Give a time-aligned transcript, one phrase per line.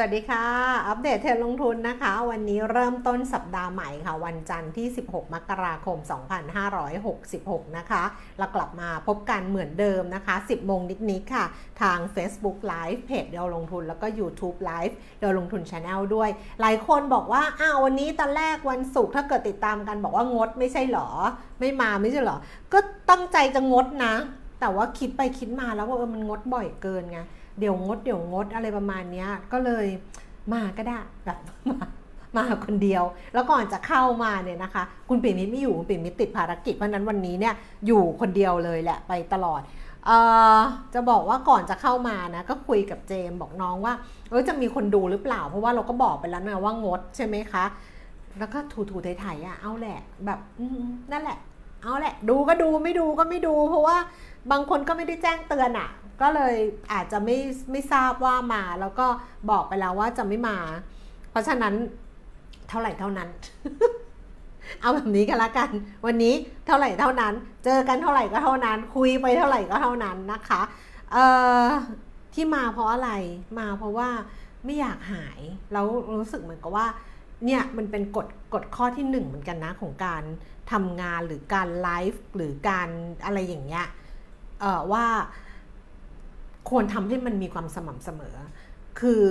[0.00, 0.46] วัสดีค่ะ
[0.88, 5.98] อัปเดตเทรนลงทุนนะคะ วันนี้เริ่มต้นสัปดาห์ใหม่ค่ะ วันจันทร์ที่ 16 มกราคม
[7.26, 8.02] 2566 นะคะ
[8.38, 10.80] เรากลับมาพบกันเหมือนเดิมนะคะ 10 โมง
[11.10, 11.44] นิดๆค่ะ
[11.82, 16.30] ทาง Facebook Live เพจเดียวลงทุน แล้วก็ YouTube Live เดียวลงทุน Channel ด้วย
[16.60, 21.08] หลายคนบอกว่า อ้าว วันนี้ตอนแรกวันศุกร์ถ้าเกิดติดตามกันบอกว่างดไม่ใช่หรอ
[21.60, 22.36] ไม่มาไม่ใช่หรอ
[22.72, 22.78] ก็
[23.10, 24.14] ตั้งใจจะงดนะ
[24.60, 27.20] แต่ว่าคิดไปคิดมาแล้วว่าเออมันงดบ่อยเกินไง
[27.58, 29.86] เดี๋ยวงดเดี๋ยวงดอะไรประมาณนี้ก็เลย
[30.52, 31.78] มาก็ได้แบบมา
[32.36, 33.02] มาคนเดียว
[33.34, 37.54] แล้วก่อนจะเข้ามาเนี่ยนะคะ คุณปิ่มมิตรไม่อยู่คุณปิ่มมิตรติดภารกิจเพราะนั้นวันนี้เนี่ย
[37.86, 39.60] อยู่คนเดียวเลยแหละไปตลอด
[40.08, 40.10] อ
[40.58, 40.60] อ
[40.94, 43.94] จะบอกว่าก่อนจะเข้ามานะก็คุยกับเจมบอกน้องว่า
[44.30, 47.64] เออจะมีคนดูหรือเปล่า เพราะว่าเราก็บอกไปแล้วนะว่างดใช่ไหมคะ
[48.38, 50.38] แล้วก็ถูถูไถๆอะเอาแหละแบบ
[51.12, 51.38] นั่นแหละ
[51.82, 53.96] เอาแหละ ดูก็ดูไม่ดูก็ไม่ดู เพราะว่า
[54.50, 55.88] บางคนก็ไม่ได้แจ้งเตือนอะ
[56.20, 56.56] ก็เลย
[56.92, 57.38] อาจจะไม่
[57.70, 59.06] ไม่ทราบว่ามา แล้วก็
[59.50, 60.58] บอกไปแล้วว่าจะไม่มา
[61.30, 61.74] เพราะฉะนั้น
[62.68, 63.28] เท่าไหร่เท่านั้น
[64.80, 65.70] เอาแบบนี้กันละกัน
[66.06, 66.34] วันนี้
[66.66, 70.60] เท่าไหร่เท่านั้น เจอกันเท่าไหร่ก็เท่านั้น คุยไปเท่าไหร่ก็เท่านั้นนะคะ
[71.12, 71.24] เอ่
[71.62, 71.64] อ
[72.34, 73.10] ที่มาเพราะอะไร
[73.58, 74.08] มาเพราะว่า
[74.64, 75.40] ไม่อยากหาย
[75.72, 76.86] แล้วรู้สึกเหมือนกับว่า
[77.44, 80.22] เนี่ยมันเป็นกฎกฎข้อที่หนึ่งเหมือนกันนะของการ
[80.72, 82.88] ทำงานหรือการไลฟ์หรือการ
[83.24, 83.86] อะไรอย่างเงี้ย
[84.60, 85.04] เอ่อว่า
[86.68, 88.36] ควรทำให้มันมีความสม่ำเสมอ
[89.00, 89.24] คือ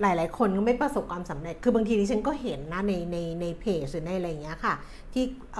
[0.00, 4.74] หลาย ๆ คนก็ไม่ประสบความสำเร็จ คือบางทีดิฉันก็เห็นนะในในในเพจหรือในอะไรอย่างเงี้ยค่ะ
[5.12, 5.24] ที่
[5.54, 5.58] เ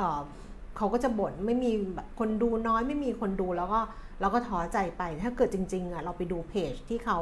[0.77, 1.71] เขาก็จะบ่นไม่มี
[2.19, 3.81] คนดูน้อยไม่มีคนดูแล้วก็
[4.21, 7.19] เราก็ท้อใจไป ถ้าเกิดจริง ๆอะเราไปดูเพจที่เขา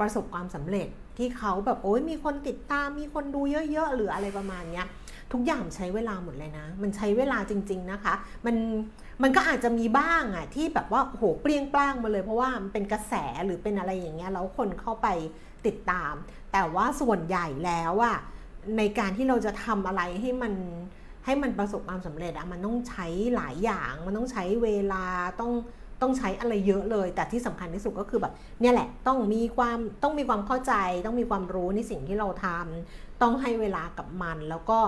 [0.00, 4.86] ประสบความสำเร็จที่เขาแบบโอ้ยมีคนติดตามมีคนดูเยอะ ๆ หรืออะไรประมาณเนี้ย
[5.32, 8.14] ทุกอย่างใช้เวลาหมดเลยนะ มันใช้เวลาจริง ๆนะคะ
[8.46, 8.56] มัน
[9.22, 13.14] มันก็อาจจะมีบ้างอะที่แบบว่าโหเปรี้ยงปล้างมาเลย เพราะว่ามันเป็นกระแส
[13.44, 15.08] หรือเป็นอะไรอย่างเงี้ยแล้วคนเข้าไป
[15.66, 16.14] ติดตาม
[16.52, 18.18] แต่ว่าส่วนใหญ่แล้วอะ
[18.78, 20.54] ในการที่เราจะทำอะไรให้มัน
[21.24, 25.04] ให้มันประสบความสำเร็จอะมันต้องใช้หลายอย่างมันต้องใช้เวลา
[25.40, 25.52] ต้อง
[26.02, 30.74] ต้องใช้อะไรเยอะเลย แต่ที่สำคัญที่สุดก็คือแบบเนี่ยแหละต้องมีความต้องมีความเข้าใจ
[31.06, 34.78] ต้องมีความรู้ในสิ่งที่เราทำต้องให้เวลากับมันแล้วก็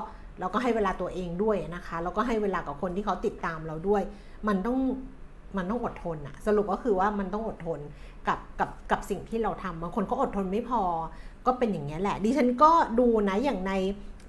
[0.41, 4.03] แล้วก็ให้เวลาตัวเองด้วยนะคะแล้วก็ให้เวลากับคนที่เขาติดตามเราด้วย
[4.49, 4.79] มันต้อง
[5.57, 7.81] มันต้องอดทนอะสรุปก็คือว่ามันต้องอดทน
[8.29, 10.83] กับกับกับสิ่งที่เราทำบางคนก็อดทนไม่พอ
[11.47, 13.73] ก็เป็นอย่างนี้แหละ ดิฉันก็ดูนะอย่างใน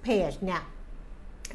[0.03, 0.61] เพจเนี่ย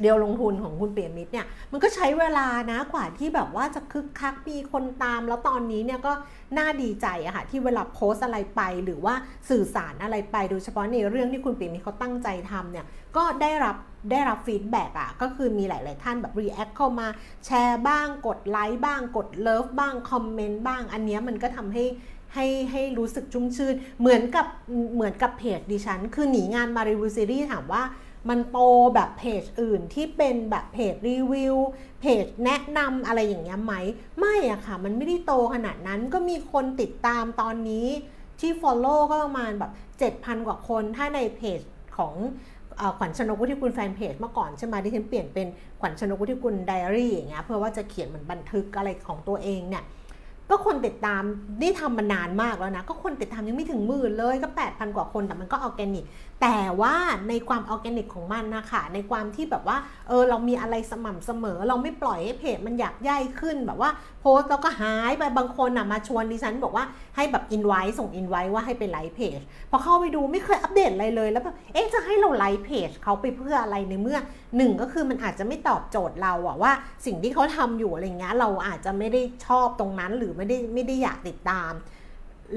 [0.01, 6.11] เดียวลงทุนของคุณเปียมิตรเนี่ยมันก็ใช้เวลานะกว่าที่แบบว่าจะคึกคักมีคนตาม แล้วตอนนี้เนี่ยก็
[6.57, 9.13] น่าดีใจอะค่ะที่เวลาโพสอะไรไปหรือว่า
[9.49, 12.85] สื่อสารอะไรไปโดยเฉพาะในเรื่องที่คุณเปียมิตรเขาตั้งใจทำเนี่ย
[13.17, 13.75] ก็ได้รับ
[14.11, 17.07] ได้รับ feedback อะก็คือมีหลาย ๆ ท่านแบบ react เข้ามา
[17.45, 21.85] แชร์บ้างกดไลค์บ้างกด love บ้างคอมเมนต์บ้าง อันนี้มันก็ทำให้
[22.35, 24.45] ให้ให้รู้สึกชุ่มชื่น เหมือนกับ
[24.95, 27.83] เหมือนกับเพจดิฉัน คือหนีงานมารีวิวซีรีส์ถามว่า
[28.29, 28.59] มันโต
[28.95, 31.55] แบบเพจอื่นที่เป็นแบบเพจรีวิว
[32.01, 33.73] เพจแนะนำอะไรอย่างเงี้ยไหม
[34.19, 37.87] ไม่อะค่ะ มันไม่ได้โตขนาดนั้นก็มีคนติดตามตอนนี้
[38.39, 39.71] ที่ Follow ก็ประมาณแบบ
[40.09, 41.59] 7,000 กว่าคน ถ้าในเพจ
[41.97, 42.13] ของ
[42.97, 45.47] ขวัญชนกวุฒิกุลแฟนเพจเมื่อก่อนใช่ไหมที่ฉันเปลี่ยนเป็น
[45.79, 49.83] ขวัญชนกวุฒิกุลไดอารี่อย่างเงี้ยเพื่อว่าจะเขียนเหมือนบันทึกอะไรของตัวเองเนี่ย
[50.49, 51.23] ก็คนติดตาม
[51.61, 56.05] นี่ทำมานานมากแล้วนะ ก็คนติดตามยังไม่ถึงหมื่นเลยก็ 8,000 กว่าคนแต่มันก็ออร์แกนิก
[56.41, 56.95] แต่ว่า
[57.29, 59.77] ในความออร์แกนิกของมันนะคะในความที่แบบว่า
[60.07, 63.91] เออเรามีอะไรสม่ำเสมอ เราไม่ปล่อยให้เพจมันหยากไย่ขึ้นแบบว่า
[64.21, 66.85] โพสแล้วก็หายไปบางคนอะมาชวนดิฉันบอกว่า
[67.15, 69.39] ให้แบบอินไว้ส่งอินไว้ว่าให้ไปไลค์เพจ
[69.69, 74.19] พอเข้าไปดูไม่เคยอัปเดตอะไรเลยแล้วแบบเอ๊ะจะให้เราไลค์เพจเขาไปเพื่ออะไรในเมื่อ
[74.57, 76.71] หนึ่งก็คือมันอาจจะไม่ตอบโจทย์เราอะว่า
[77.05, 81.71] สิ่งที่เขาทำอยู่อะไรเงี้ยเราอาจจะไม่ได้ชอบตรงนั้นหรือไม่ได้ไม่ได้อยากติดตาม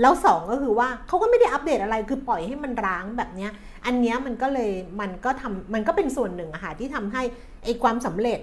[0.00, 3.50] แล้วสองก็คือว่าเขาก็ไม่ได้อัปเดตอะไรคือปล่อยให้มันร้างแบบเนี้ย
[3.86, 7.22] อันเนี้ยมันก็เลยมันก็ทำมันก็เป็นส่วนหนึ่งอะค่ะที่ทำให้
[7.64, 8.40] ไอความสำเร็จ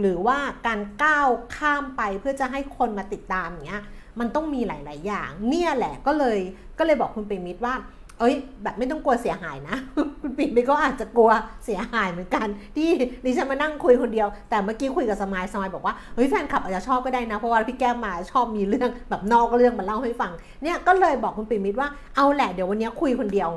[0.00, 3.82] หรือว่าการก้าวข้ามไปเพื่อจะให้คนมาติดตามอย่างเงี้ย
[4.20, 6.38] มันต้องมีหลาย ๆ อย่าง เนี่ยแหละก็เลย
[6.78, 7.74] ก็เลยบอกคุณเปรมิตรว่า
[8.20, 9.76] เอ้ย แบบไม่ต้องกลัวเสียหายนะ
[10.20, 11.30] คุณปิ่นก็อาจจะกลัว
[11.64, 12.46] เสียหายเหมือนกัน
[12.76, 12.88] ที่
[13.24, 20.32] ดิฉันมานั่งคุยคนเดียว แต่เมื่อกี้คุยกับสมายสมายบอกว่าเฮ้ยแฟนคลับอาจจะชอบก็ได้นะ เพราะว่าพี่แก้มมาชอบมีเรื่องแบบนอกเรื่องมาเล่าให้ฟัง
[20.62, 23.50] เนี่ยก็เลยบอกคุณปิ่นมิตรว่าเอาแหละเดี๋ยววันนี้คุยคนเดียว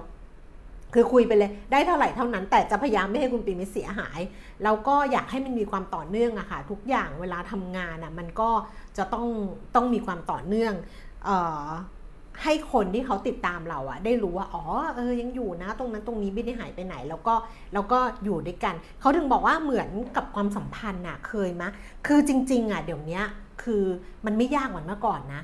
[0.94, 4.19] คือคุยไปเลยได้เท่าไหร่เท่านั้น แต่จะพยายามไม่ให้คุณปิ่นมิตรเสียหาย
[4.63, 8.50] แล้วก็อยากให้มันมีความต่อเนื่องอะค่ะทุกอย่างเวลาทำงานอะมันก็
[8.98, 9.27] จะต้อง
[9.75, 10.74] ต้องมีความต่อเนื่อง
[11.25, 11.30] เอ
[11.65, 11.68] อ
[12.44, 14.63] ให้คนที่เขาติดตามเราอะได้รู้ว่าอ๋อ
[14.95, 17.34] เออยังอยู่นะ ตรงนั้นตรงนี้ไม่ได้หายไปไหน แล้วก็
[17.74, 21.69] แล้วก็อยู่ด้วยกัน เขาถึงบอกว่าเหมือนกับความสัมพันธ์อะเคยมะ
[22.07, 23.22] คือจริง ๆอะเดี๋ยวนี้
[23.63, 23.84] คือ
[24.25, 25.42] มันไม่ยากเหมือนเมื่อก่อนนะ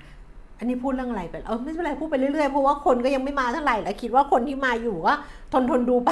[0.59, 5.13] อันนี้พูดเรื่องอะไรไป เออไม่เป็นไรพูดไปเรื่อยๆ เพราะว่าคนก็ยังไม่มาเท่าไหร่แล้วคิดว่าคนที่มาอยู่ก็
[5.53, 6.11] ทนทนดูไป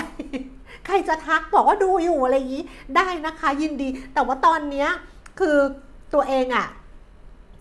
[0.86, 2.64] ใครจะทักบอกว่าดูอยู่อะไรอย่างนี้
[2.96, 4.90] ได้นะคะยินดี แต่ว่าตอนเนี้ย
[5.40, 5.58] คือ
[6.14, 6.68] ตัวเองอะ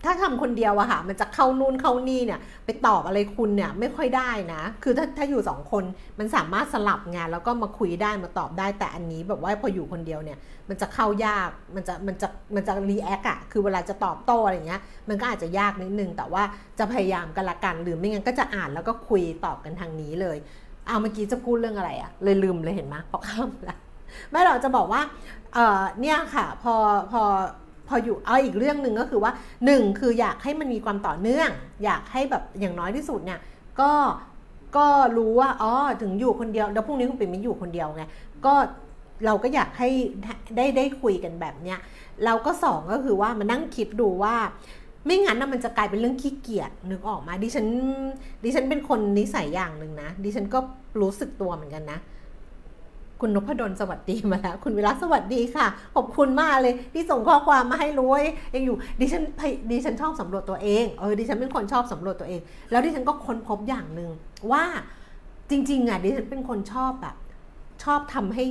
[0.05, 5.83] ถ้าทำคนเดียวอะค่ะ มันจะเข้านู่นเข้านี่เนี่ย ไปตอบอะไรคุณเนี่ยไม่ค่อยได้นะ คือถ้าถ้าอยู่สองคน
[6.19, 10.37] มันสามารถสลับงานแล้วก็มาคุยได้มาตอบได้แต่อันนี้แบบว่าพออยู่คนเดียวเนี่ย
[10.69, 16.43] มันจะเข้ายากมันจะมันจะมันจะรีแอคอะคือเวลาจะตอบโต้อะไรเงี้ย มันก็อาจจะยากนิดนึง แต่ว่า
[16.79, 20.37] จะพยายามกันละกันหรือไม่งั้นก็จะอ่านแล้วก็คุยตอบกันทางนี้เลย
[20.87, 23.77] เอาเมื่อกี้จะพูดเรื่องอะไรอะเลยลืมเลยเห็นไหมพอข้ามละ
[24.31, 25.01] แม่เราจะบอกว่า
[25.53, 26.75] เออเนี่ยค่ะ พอ
[27.11, 27.23] พอ
[27.91, 29.31] พออยู่เอาอีกเรื่องหนึ่งก็คือว่า
[29.65, 31.49] หนึ่งคืออยากให้มันมีความต่อเนื่อง
[31.83, 33.39] อยากให้แบบอย่างน้อยที่สุดเนี่ย
[33.79, 33.91] ก็
[34.77, 38.03] ก็รู้ว่าอ๋อถึงอยู่คนเดียวเดี๋ยวพรุ่งนี้คุณปิ่นไม่อยู่คนเดียวไง
[38.45, 38.53] ก็
[39.25, 39.89] เราก็อยากให้
[40.57, 41.79] ได้ได้คุยกันแบบเนี้ย
[42.25, 44.35] เราก็สองก็คือว่ามานั่งคิดดูว่า
[45.05, 47.67] ไม่งั้นนะมันจะกลายเป็นเรื่องขี้เกียจนึกออกมาดิฉัน
[48.43, 50.59] ดิฉันเป็นคนนิสัยอย่างหนึ่งนะดิฉันก็
[51.01, 51.99] รู้สึกตัวเหมือนกันนะ
[53.21, 55.65] คุณนพดลสวัสดีมาแล้ว คุณเวลาสวัสดีค่ะ
[55.95, 58.21] ขอบคุณมากเลยที่ส่งข้อความมาให้รู้ว่า
[58.55, 59.23] ยังอยู่ดิฉัน
[59.71, 62.41] ดิฉันชอบสำรวจตัวเองเออดิฉันเป็นคนชอบสำรวจตัวเอง
[62.71, 64.09] แล้วดิฉันก็ค้นพบอย่างหนึ่ง
[64.51, 64.63] ว่า
[65.49, 67.15] จริงๆอะดิฉันเป็นคนชอบแบบ
[67.83, 68.45] ชอบทำให้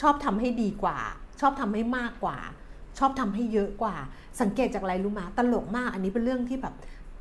[0.00, 0.98] ชอบทำให้ดีกว่า
[1.40, 2.38] ชอบทำให้มากกว่า
[2.98, 3.94] ชอบทำให้เยอะกว่า
[4.40, 6.74] สังเกตจากอะไรรู้มาตลกมาก อันนี้เป็นเรื่องที่แบบ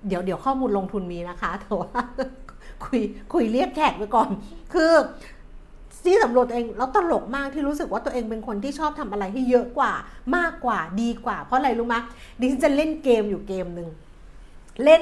[0.08, 2.02] เดี๋ยวเดี๋ยวข้อมูลลงทุนมีนะคะแต่ว่า
[2.84, 3.02] คุย
[3.34, 4.30] คุยเรียกแขกไปก่อน
[4.74, 4.92] คือ
[6.06, 9.94] ที่สำรวจตัวเองแล้วตลกมากที่รู้สึกว่าตัวเองเป็นคนที่ชอบทำอะไรที่เยอะกว่า
[10.36, 11.96] มากกว่าดีกว่า เพราะอะไรรู้ไหม
[12.40, 13.90] ดิฉันจะเล่นเกมอยู่เกมหนึ่ง
[14.84, 15.02] เล่น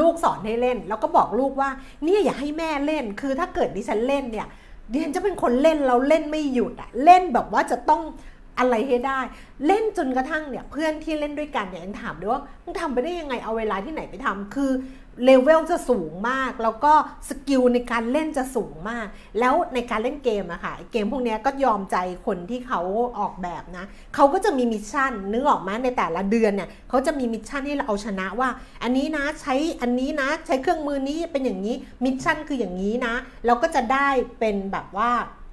[0.00, 1.70] ลูกสอนให้เล่น แล้วก็บอกลูกว่า
[2.04, 4.46] เนี่ยอย่าให้แม่เล่น คือถ้าเกิดดิฉันเล่นเนี่ย
[4.92, 8.02] ดิฉันจะเป็นคนเล่นแล้วเล่นไม่หยุดอะเล่นแบบว่าจะต้อง
[8.58, 9.20] อะไรให้ได้
[9.66, 14.70] เล่นจนกระทั่งเนี่ยเพื่อนที่เล่นด้วยกันเนี่ยยังถามด้วยว่ามึงทำไปได้ยังไงเอาเวลาที่ไหนไปทำคือ
[15.24, 16.92] เลเวลจะสูงมาก แล้วก็
[17.28, 19.06] skill ในการเล่นจะสูงมาก
[19.38, 21.96] แล้วในการเล่นเกมอะค่ะเกมพวกนี้ก็ยอมใจ
[22.26, 22.80] คนที่เขา
[23.18, 23.84] ออกแบบนะ
[24.14, 28.48] เขาก็จะมี mission นึกออกไหมในแต่ละเดือนเนี่ยเขาจะมี mission ให้เราเอาชนะว่า
[28.82, 31.74] อันนี้นะใช้อันนี้นะใช้เครื่องมือนี้เป็นอย่างนี้
[32.04, 33.14] mission คืออย่างนี้นะ
[33.46, 34.08] เราก็จะได้
[34.38, 35.10] เป็นแบบว่า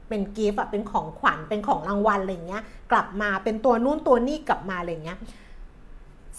[0.10, 5.18] เป็น gift เป็นของขวัญเป็นของรางวัลอะไรเงี้ยกลับมาเป็นตัวนู่นตัวนี่กลับมาอะไรเงี้ย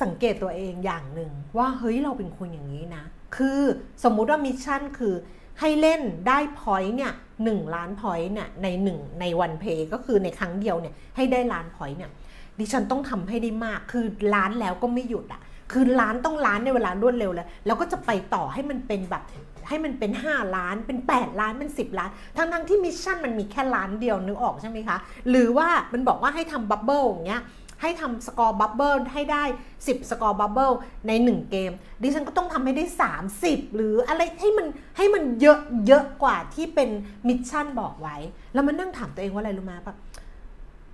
[0.02, 3.04] สังเกตตัวเองอย่างหนึ่งว่าเฮ้ยเราเป็นคนอย่างนี้นะ
[3.36, 3.60] คือ
[4.04, 5.14] สมมุติว่า mission คือ
[5.60, 7.12] ให้เล่นได้ point เนี่ย
[7.44, 12.10] หนึ่งล้าน point เนี่ยในหนึ่งใน one play ก็คือในครั้งเดียวเนี่ยให้ได้ล้าน point เนี่ย
[12.58, 14.04] ดิฉันต้องทำให้ได้มาก คือ
[14.34, 15.42] ล้านแล้วก็ไม่หยุดอะ
[15.72, 19.22] คือล้านต้องล้านในเวลารวดเร็วเลยแล้วก็จะไปต่อให้มันเป็นแบบ
[19.68, 24.96] ให้มันเป็น 5 ล้านเป็น 8 ล้านเป็น 10 ล้าน ทั้งทั้งที่ mission มันมีแค่ล้านเดียวนึกออกใช่ไหมคะ
[25.28, 27.42] หรือว่ามันบอกว่าให้ทำ bubble อย่างเงี้ย
[27.84, 29.44] ให้ทำ score bubble ให้ได้
[29.76, 30.70] 10 score bubble
[31.06, 31.72] ใน 1 เกม
[32.02, 32.84] ดิฉันก็ต้องทำให้ได้
[33.30, 34.66] 30 หรืออะไรให้มัน
[34.96, 36.90] ให้มันเยอะเยอะกว่าที่เป็น
[37.28, 38.16] mission บอกไว้
[38.54, 39.96] แล้วมันนั่งถามตัวเองว่าอะไรรู้ไหมแบบ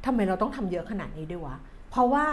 [0.05, 1.57] ทำไมเราต้องทำเยอะขนาดนี้ด้วยวะ
[1.91, 2.27] เพราะว่า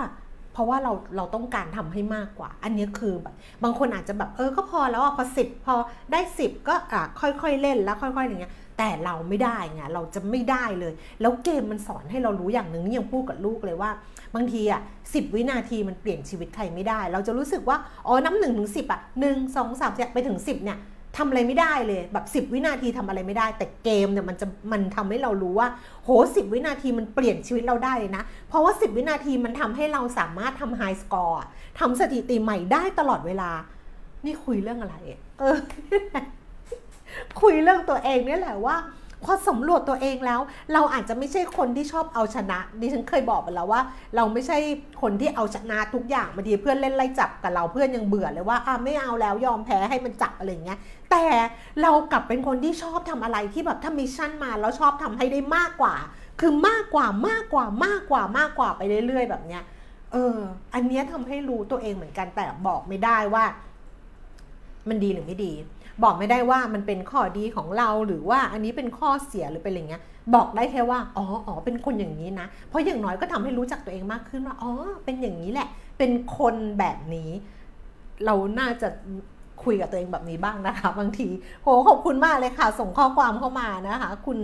[0.54, 5.76] เพราะว่าเราเราต้องการทำให้มากกว่า อันนี้คือแบบบางคนอาจจะแบบเออก็พอแล้วอะพอสิบพอ
[6.12, 13.92] ได้สิบก็อะค่อยๆเล่นแล้วค่อยๆอย่างเงี้ยแต่เราไม่ได้ไงเราจะไม่ได้เลย แล้วเกมมันสอนให้เรารู้อย่างหนึ่งนี่ยังพูดกับลูกเลยว่า
[14.38, 14.82] บางทีอะ
[15.14, 17.78] สิบวินาทีมันเปลี่ยนชีวิตใครไม่ได้ เราจะรู้สึกว่า
[18.08, 20.80] อ๋อน้ำหนึ่งถึงสิบอะหนึ่งสองสามสี่ไปถึงสิบเนี่ย
[21.18, 25.68] ทำอะไรไม่ได้เลยแบบ 10 วินาทีทำอะไรไม่ได้ แต่เกมเนี่ยมันจะมันทำให้เรารู้ว่า
[26.04, 31.44] โหสิวินาทีมันเปลี่ยนชีวิตเราได้เลยนะ เพราะว่า 10 วินาทีมันทำให้เราสามารถทำไฮสกอร์
[31.80, 33.52] ทำสถิติใหม่ได้ตลอดเวลา
[34.26, 34.96] นี่คุยเรื่องอะไร
[35.40, 35.58] เออ
[37.42, 38.76] คุยเรื่องตัวเองเนี่ยแหละว่า
[39.26, 40.40] พอสำรวจตัวเองแล้ว
[40.74, 43.82] เราอาจจะไม่ใช่คนที่ชอบเอาชนะดิฉันเคยบอกไปแล้วว่า
[44.16, 44.58] เราไม่ใช่
[45.02, 50.80] คนที่เอาชนะทุกอย่างบางทีเพื่อนเล่นไล่จับกับเราเพื่อนยังเบื่อเลยว่าอะไม่เอาแล้วยอมแพ้ให้มันจับอะไรเงี้ย
[51.12, 51.26] แต่
[51.82, 55.96] เรากลับเป็นคนที่ชอบทำอะไรที่แบบถ้ามิชชั่นมาแล้วชอบทำให้ได้มากกว่า
[56.40, 59.64] คือมากกว่ามากกว่ามากกว่ามากกว่าไปเรื่อยๆ แบบเนี้ย
[60.12, 60.38] เออ
[60.74, 63.44] อันนี้ทำให้รู้ตัวเองเหมือนกันแต่บอกไม่ได้ว่า
[64.90, 65.54] มันดีหรือไม่ดี
[66.04, 70.04] บอกไม่ได้ว่ามันเป็นข้อดีของเราหรือว่าอันนี้เป็นข้อเสียหรือเป็นอะไรเงี้ย
[70.36, 74.72] บอกได้แค่ว่าอ๋ออ๋อเป็นคนอย่างนี้นะ เพราะอย่างน้อยก็ทำให้รู้จักตัวเองมากขึ้นว่าอ๋อ
[75.06, 77.30] เป็นอย่างนี้แหละ เป็นคนแบบนี้
[78.26, 78.88] เราน่าจะ
[79.64, 81.28] คุยกับตัวเองแบบนี้บ้างนะคะ บางที
[81.64, 84.40] โหขอบคุณมากเลยค่ะ ส่งข้อความเข้ามานะคะ คุณ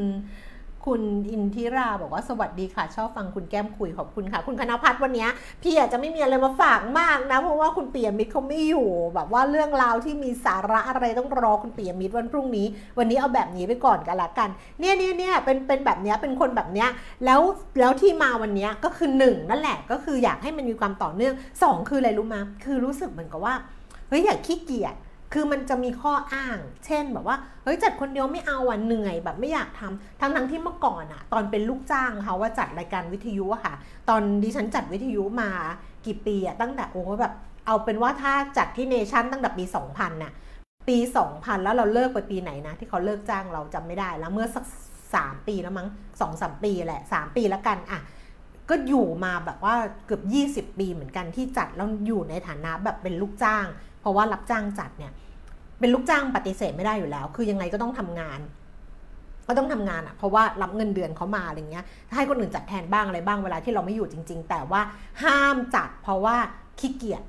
[0.86, 5.28] คุณอินทิราบอกว่าสวัสดีค่ะ ชอบฟังคุณแก้มคุยขอบคุณค่ะ คุณคณพัฒน์วันนี้
[5.64, 14.50] พี่อาจจะไม่มีอะไรมาฝากมากนะ เพราะว่าคุณเปียมิตรเขาไม่อยู่ แบบว่าเรื่องราวที่มีสาระอะไรต้องรอคุณเปียมิตรวันพรุ่งนี้ วันนี้เอาแบบนี้ไปก่อนกันละกัน
[14.80, 16.90] เนี่ยเนี่ยเนี่ยเป็นเป็นแบบเนี้ยเป็นคนแบบเนี้ย
[17.26, 17.42] แล้ว
[17.80, 23.56] แล้วที่มาวันนี้ก็คือหนึ่งนั่นแหละก็คืออยากให้มันมีความต่อเนื่องสองคืออะไรรู้มาคือรู้สึกเหมือนกับว่า
[24.10, 24.96] เฮ้ยอยากขี้เกียจ
[25.34, 33.76] คือมันจะมีข้ออ้าง เช่นแบบว่า เฮ้ยจัดคนเดียวไม่เอาอะเหนื่อยแบบไม่อยากทำทั้งทั้งที่เมื่อก่อนอะ ตอนเป็นลูกจ้างเขาว่าจัดรายการวิทยุอะค่ะ
[34.10, 35.50] ตอนดิฉันจัดวิทยุมา
[36.06, 37.34] กี่ปีอะตั้งแต่โอ้แบบ
[37.66, 39.64] เอาเป็นว่าถ้าจัดที่เนชั่นตั้งแต่ปี
[39.94, 40.34] 2000น่ะ
[40.88, 40.98] ปี
[41.32, 44.66] 2000 แล้วเราเลิกไปปีไหนนะ ที่เขาเลิกจ้างเราจำไม่ได้แล้วเมื่อสัก
[45.16, 45.88] สามปีแล้วมั้ง
[46.22, 48.00] สองสามปีแหละสามปีแล้วกันอะ
[48.70, 49.76] ก็อยู่มาแบบว่า
[50.06, 53.66] เกือบ 20 ปีเหมือนกันที่จัดแล้วอยู่ในฐานะแบบเป็นลูกจ้าง
[54.02, 55.14] เพราะว่ารับจ้างจัดเนี่ย
[55.84, 58.40] เป็นลูกจ้างปฏิเสธไม่ได้อยู่แล้ว คือยังไงก็ต้องทำงาน
[59.48, 61.86] ก็ต้องทำงานอะ่ะ เพราะว่ารับเงินเดือนเขามาอะไรเงี้ย
[62.16, 64.82] ให้คนอื่นจัดแทนบ้างอะไรบ้างเวลาที่เราไม่อยู่จริง ๆ แต่ว่า
[65.24, 66.36] ห้ามจัดเพราะว่า
[66.80, 67.22] ขี้เกียจ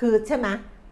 [0.00, 0.48] คือใช่ไหม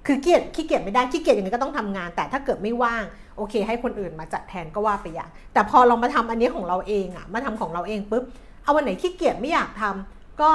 [0.07, 3.05] คือเกียจขี้เกียจไม่ได้ขี้เกียจยังไงก็ต้องทำงาน แต่ถ้าเกิดไม่ว่าง
[3.37, 8.25] โอเค ให้คนอื่นมาจัดแทนก็ว่าไปอย่าง แต่พอเรามาทำอันนี้ของเราเองอะ่ะมาทำของเราเองปุ๊บ
[8.63, 10.51] เอาวันไหนขี้เกียจไม่อยากทำก็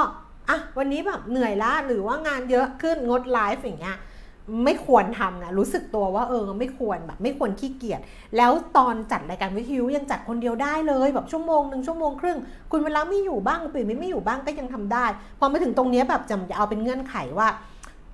[0.48, 3.96] อะวันนี้แบบเหนื่อยละหรือว่างานเยอะขึ้นงดไลฟ์อย่างเงี้ย
[4.64, 8.00] ไม่ควรทำนะรู้สึกตัวว่าเออไม่ควรแบบไม่ควรขี้เกียจ
[8.36, 12.38] แล้วตอนจัดรายการวิทยุยังจัดคนเดียวได้เลยแบบชั่วโมงหนึ่งชั่วโมงครึ่ง
[12.70, 15.06] คุณเวลาไม่อยู่บ้างปีไม่ไม่อยู่บ้างก็ยังทำได้
[15.38, 17.48] พอมาถึงตรงนี้แบบจำจะเอาเป็นเงื่อนไขว่า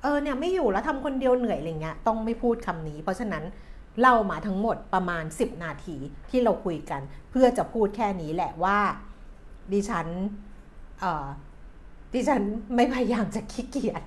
[0.03, 3.45] เออเนี่ยไม่อยู่แล้วทำคนเดียวเหนื่อยอะไรเงี้ยต้องไม่พูดคำนี้ เพราะฉะนั้น
[4.01, 5.97] เล่ามาทั้งหมดประมาณ 10 นาที
[6.31, 7.01] ที่เราคุยกัน
[7.31, 8.79] เพื่อจะพูดแค่นี้แหละว่า
[9.73, 10.07] ดิฉัน
[11.01, 11.27] เออ
[12.15, 12.43] ดิฉัน
[12.77, 14.03] ไม่พยายามจะขี้เกียจ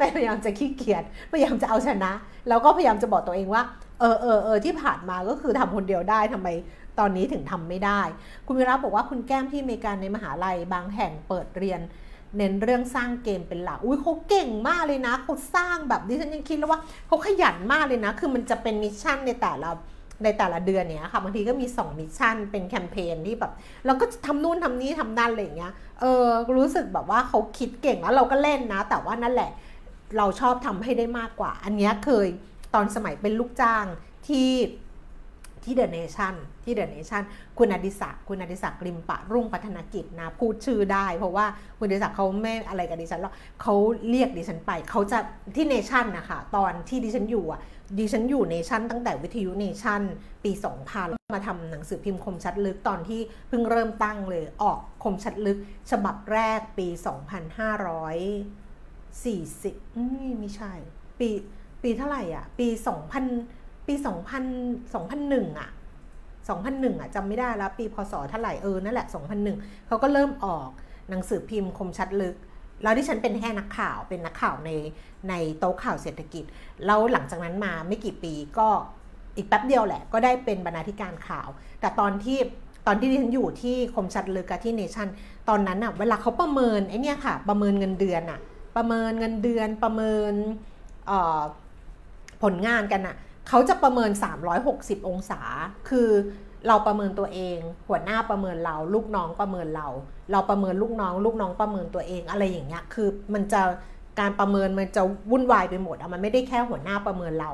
[0.00, 2.12] พยายามจะขี้เกียจพยายามจะเอาชนะ
[2.48, 3.62] แล้วก็พยายามจะบอกตัวเองว่า
[4.00, 6.48] เออเออเออที่ผ่านมาก็คือทำคนเดียวได้ทำไม
[6.98, 8.00] ตอนนี้ถึงทำไม่ได้
[8.46, 11.80] คุณวิระบอกว่าคุณแก้มที่อเมริกาในมหาลัยบางแห่งเปิดเรียน
[12.36, 19.70] เน้นเรื่องสร้างเกมเป็นหลัก อุ้ยเขาเก่งมากเลยนะเขาสร้างแบบดิฉันยังคิดแล้วว่าเขาขยันมากเลยนะ คือมันจะเป็น mission ในแต่ละ
[20.24, 23.52] ในแต่ละเดือนเนี้ยค่ะบางทีก็มี 2 mission เป็นแคมเปญที่แบบ
[23.86, 26.26] เราก็ทำนู่นทำนี้ทำนั่นอะไรอย่างเงี้ยเออ
[26.58, 29.50] รู้สึกแบบว่าเขาคิดเก่งแล้วเราก็เล่นนะ แต่ว่านั่นแหละ
[30.16, 32.26] เราชอบทำให้ได้มากกว่า อันนี้เคย
[32.74, 33.84] ตอนสมัยเป็นลูกจ้าง
[34.26, 34.50] ที่
[35.64, 36.34] ที่ The Nation
[36.64, 37.22] ที่ The Nation
[37.58, 41.46] คุณอดิศักดิ์คุณอดิศักดิ์ลิมปรุ่งพัฒนกิจนะ พูดชื่อได้ เพราะว่า
[41.78, 43.74] คุณอดิศักดิ์เขาไม่อะไรกับดิฉันหรอกเขา
[44.08, 45.18] เรียกดิฉันไป เขาจะ
[45.56, 47.60] ที่ Nation นะคะตอนที่ดิฉันอยู่อะ
[47.98, 50.02] ดิฉันอยู่ Nation ตั้งแต่วิทยุ Nation
[50.44, 50.52] ปี
[50.92, 55.58] 2000 มาทำหนังสือพิมพ์คมชัดลึกตอนที่เพิ่งเริ่มตั้งเลยออกคมชัดลึก
[55.90, 56.88] ฉบับแรกปี
[57.94, 58.65] 2500
[59.24, 59.74] สี่สิบ
[60.40, 60.72] ไม่ใช่
[61.18, 61.28] ปี
[61.82, 63.24] ปีเท่าไหร่อะ ปีสองพัน
[63.86, 64.44] ปีสองพัน
[64.94, 65.70] สองพันหนึ่งอะ
[66.48, 69.56] สองพันหนึ่งอะจำไม่ได้แล้ว ปีพศเท่าไหร่เออนั่นแหละสองพันหนึ่ง
[69.86, 70.68] เขาก็เริ่มออก
[71.10, 72.36] หนังสือพิมพ์คมชัดลึก
[72.82, 74.70] แล้วที่ฉันเป็นแค่นักข่าวเป็นนักข่าวใน
[75.28, 76.44] ในโต๊ะข่าวเศรษฐกิจ
[76.86, 78.68] แล้วหลังจากนั้นมาไม่กี่ปีก็
[79.36, 81.48] อีกแป๊บเดียวแหละ ก็ได้เป็นบรรณาธิการข่าว
[81.80, 82.38] แต่ตอนที่
[82.86, 85.08] ตอนที่ดิฉันอยู่ที่คมชัดลึกกับที่เนชั่น
[85.48, 88.40] ตอนนั้นอะเวลาเขาประเมินไอ้นี่ค่ะ ประเมินเงินเดือนอะ
[88.76, 90.32] ประเมินเงินเดือนประเมิน
[92.42, 93.16] ผลงานกันอะ่ะ
[93.48, 94.10] เขาจะประเมิน
[94.58, 95.40] 360 องศา
[95.88, 96.08] คือ
[96.66, 99.88] เราประเมินตัวเอง หัวหน้าประเมินเรา ลูกน้องประเมินเรา
[100.32, 103.62] เราประเมินลูกน้อง ลูกน้องประเมินตัวเองอะไรอย่างเงี้ย คือมันจะ
[104.20, 107.52] การประเมินมันจะวุ่นวายไปหมดอะมันไม่ได้แค่หัวหน้าประเมินเรา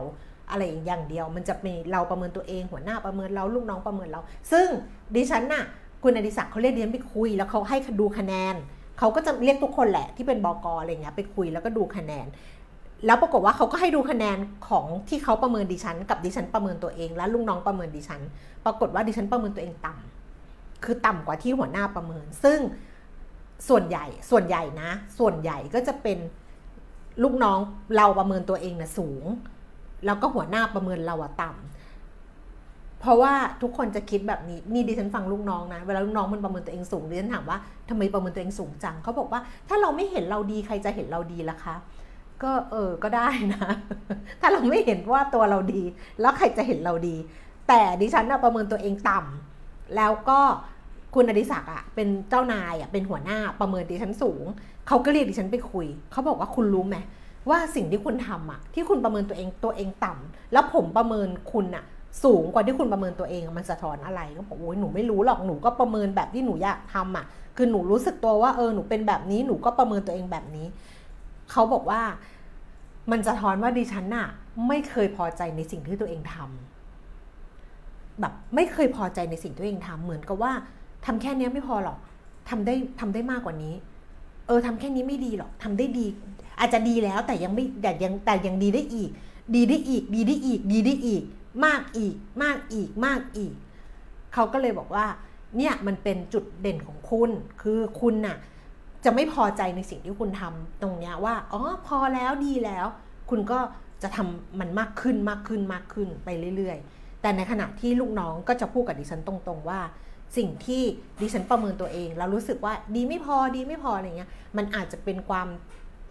[0.50, 4.20] อะไรอย่างเดียว มันจะมีเราประเมินตัวเอง หัวหน้าประเมินเรา ลูกน้องประเมินเรา
[4.52, 4.68] ซึ่ง
[5.14, 5.64] ดิฉันน่ะ
[6.02, 8.54] คุณอดิศักดิ์เขาเรียกดิฉันไปคุย แล้วเขาให้ดูคะแนน
[8.98, 12.26] เขาก็จะเรียกทุกคนแหละที่เป็นบอกอะไรเงี้ยไปคุยแล้วก็ดูคะแนน
[13.06, 18.20] แล้วปรากฏว่าเขาก็ให้ดูคะแนนของที่เขาประเมินดิฉัน กับดิฉันประเมินตัวเอง และลูกน้องประเมินดิฉัน
[18.64, 22.58] ปรากฏว่าดิฉันประเมินตัวเองต่ำคือต่ำกว่าที่หัวหน้าประเมิน ซึ่ง
[23.68, 26.18] ส่วนใหญ่ส่วนใหญ่นะ ส่วนใหญ่ก็จะเป็น
[27.22, 27.58] ลูกน้อง
[27.96, 29.24] เราประเมินตัวเองนะสูง
[30.06, 31.71] แล้วก็หัวหน้าประเมินเราต่ำ
[33.02, 33.32] เพราะว่า
[33.62, 41.74] ทุกคนจะคิดแบบนี้นี่ดิฉันฟังลูกน้องนะเวลาลูกน้องมันประเมินตัวเองสูงดิฉันถามว่าทำไมประเมินตัวเองสูงจังเขาบอกว่า ถ้าเราไม่เห็นเราดีใครจะเห็นเราดีล่ะคะ
[42.42, 43.70] ก็เออก็ได้นะ
[44.40, 45.82] ถ้าเราไม่เห็นว่าตัวเราดี
[46.20, 47.16] แล้วใครจะเห็นเราดี
[47.68, 50.40] แต่ดิฉันประเมินตัวเองต่ำแล้วก็
[51.14, 54.44] คุณอดิศักดิ์อะเป็นเจ้านายอะเป็นหัวหน้าประเมินดิฉันสูง
[54.88, 56.96] เขาก็เรียกดิฉันไปคุยเขาบอกว่าคุณรู้ไหม
[57.50, 61.84] ว่าสิ่งที่คุณทำอะที่คุณประเมินตัวเองตัวเองต่ำแล้วผมประเมินคุณอะ
[62.22, 67.26] สูงกว่าที่คุณประเมินตัวเองมันสะท้อนอะไรก็บอกโอ้ยหนูไม่รู้หรอกหนูก็ประเมินแบบที่หนูอยากทำอะ
[67.56, 70.66] คือหนูรู้สึกตัวว่าเออหนูเป็นแบบนี้หนูก็ประเมินตัวเองแบบนี้
[71.50, 72.02] เขาบอกว่า
[73.10, 74.28] มันสะท้อนว่าดิฉันน่ะ
[74.68, 80.52] ไม่เคยพอใจในสิ่งที่ตัวเองทำแบบไม่เคยพอใจในสิ่งที่ตัวเองทำเหมือนกับว่า
[81.06, 81.98] ทำแค่นี้ไม่พอหรอก
[82.48, 83.74] ทำได้ทำได้มากกว่านี้
[84.46, 86.06] เออทำแค่นี้ไม่ดีหรอกทำได้ดี
[86.58, 89.10] อาจจะดีแล้วแต่ยังไม่แต่ยังแต่ยังดีได้อีก
[89.54, 91.22] ดีได้อีก ดีได้อีก ดีได้อีก
[91.64, 93.54] มากอีกมากอีกมากอีก
[94.34, 95.06] เขาก็เลยบอกว่า
[95.56, 97.30] เนี่ยมันเป็นจุดเด่นของคุณ
[97.62, 98.36] คือคุณน่ะ
[99.04, 102.86] จะไม่พอใจในสิ่งที่คุณทำตรงเนี้ยว่าอ๋อพอแล้วดีแล้ว
[103.30, 103.58] คุณก็
[104.02, 109.80] จะทำมันมากขึ้นมากขึ้นมากขึ้นไปเรื่อย ๆ แต่ในขณะที่ลูกน้องก็จะพูดกับดิฉันตรงๆว่า
[110.36, 110.82] สิ่งที่
[111.20, 115.48] ดิฉันประเมินตัวเอง แล้วรู้สึกว่าดีไม่พอดีไม่พออะไรเงี้ยมันอาจจะเป็นความ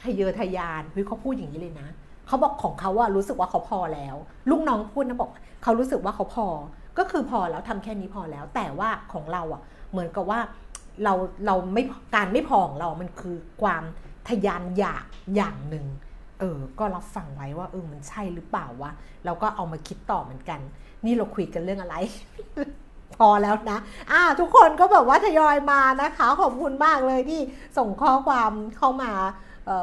[0.03, 1.87] ทะเยอทะยานเฮ้ยเขาพูดอย่างนี้เลยนะ
[2.31, 4.15] เขาบอกของเขาว่ารู้สึกว่าเขาพอแล้ว
[4.49, 5.31] ลูกน้องพูดนะบอก
[5.63, 6.47] เขารู้สึกว่าเขาพอ
[6.97, 9.61] ก็คือพอแล้วทำแค่นี้พอแล้ว แต่ว่าของเราอะ
[9.91, 10.39] เหมือนกับว่า
[11.03, 11.13] เรา
[11.45, 11.83] เราไม่
[12.15, 13.83] การไม่พอของเรา มันคือความ
[14.27, 15.85] ทะยานอยากอย่างหนึ่ง
[16.39, 18.91] เออ ก็รับฟังไว้ว่าเออ มันใช่หรือเปล่าวะ
[19.25, 20.59] เราก็เอามาคิดต่อเหมือนกัน
[21.05, 21.95] นี่เราคุยกันเรื่องอะไร
[23.15, 23.79] พอแล้วนะ
[24.11, 27.41] อ่า ทุกคนก็แบบว่าทยอยมานะคะ ขอบคุณมากเลยที่
[27.77, 29.11] ส่งข้อความเข้ามา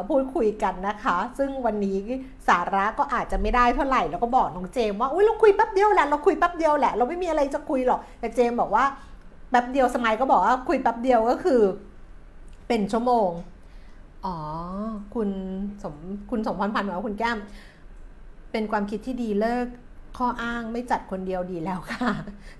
[0.09, 1.99] พูดคุยกันนะคะ ซึ่งวันนี้
[2.49, 8.85] สาระก็อาจจะไม่ได้เท่าไหร่แล้วก็บอกน้องเจมว่าอุ้ยเราคุยแป๊บเดียวแหละเราคุยแป๊บเดียวแหละเราไม่มีอะไรจะคุยหรอกแต่เจมบอกว่า
[9.50, 11.61] แป๊บเดียวสมัยก็บอกว่าคุยแป๊บเดียวก็คือ
[12.68, 13.30] เป็นชั่วโมง
[14.25, 14.37] อ๋อ
[15.14, 15.30] คุณ
[15.83, 15.95] สม
[16.30, 17.38] คุณสมพรพันธ์บอกว่าคุณแก้ม
[18.52, 19.66] เป็นความคิดที่ดีเลิก
[20.18, 22.11] ข้ออ้างไม่จัดคนเดียวดีแล้วค่ะ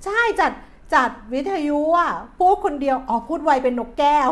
[0.05, 0.53] ใช่จัด
[0.95, 4.29] จัดวิทยุอะพูดคนเดียวอ๋อพูดไวเป็นนกแก้ว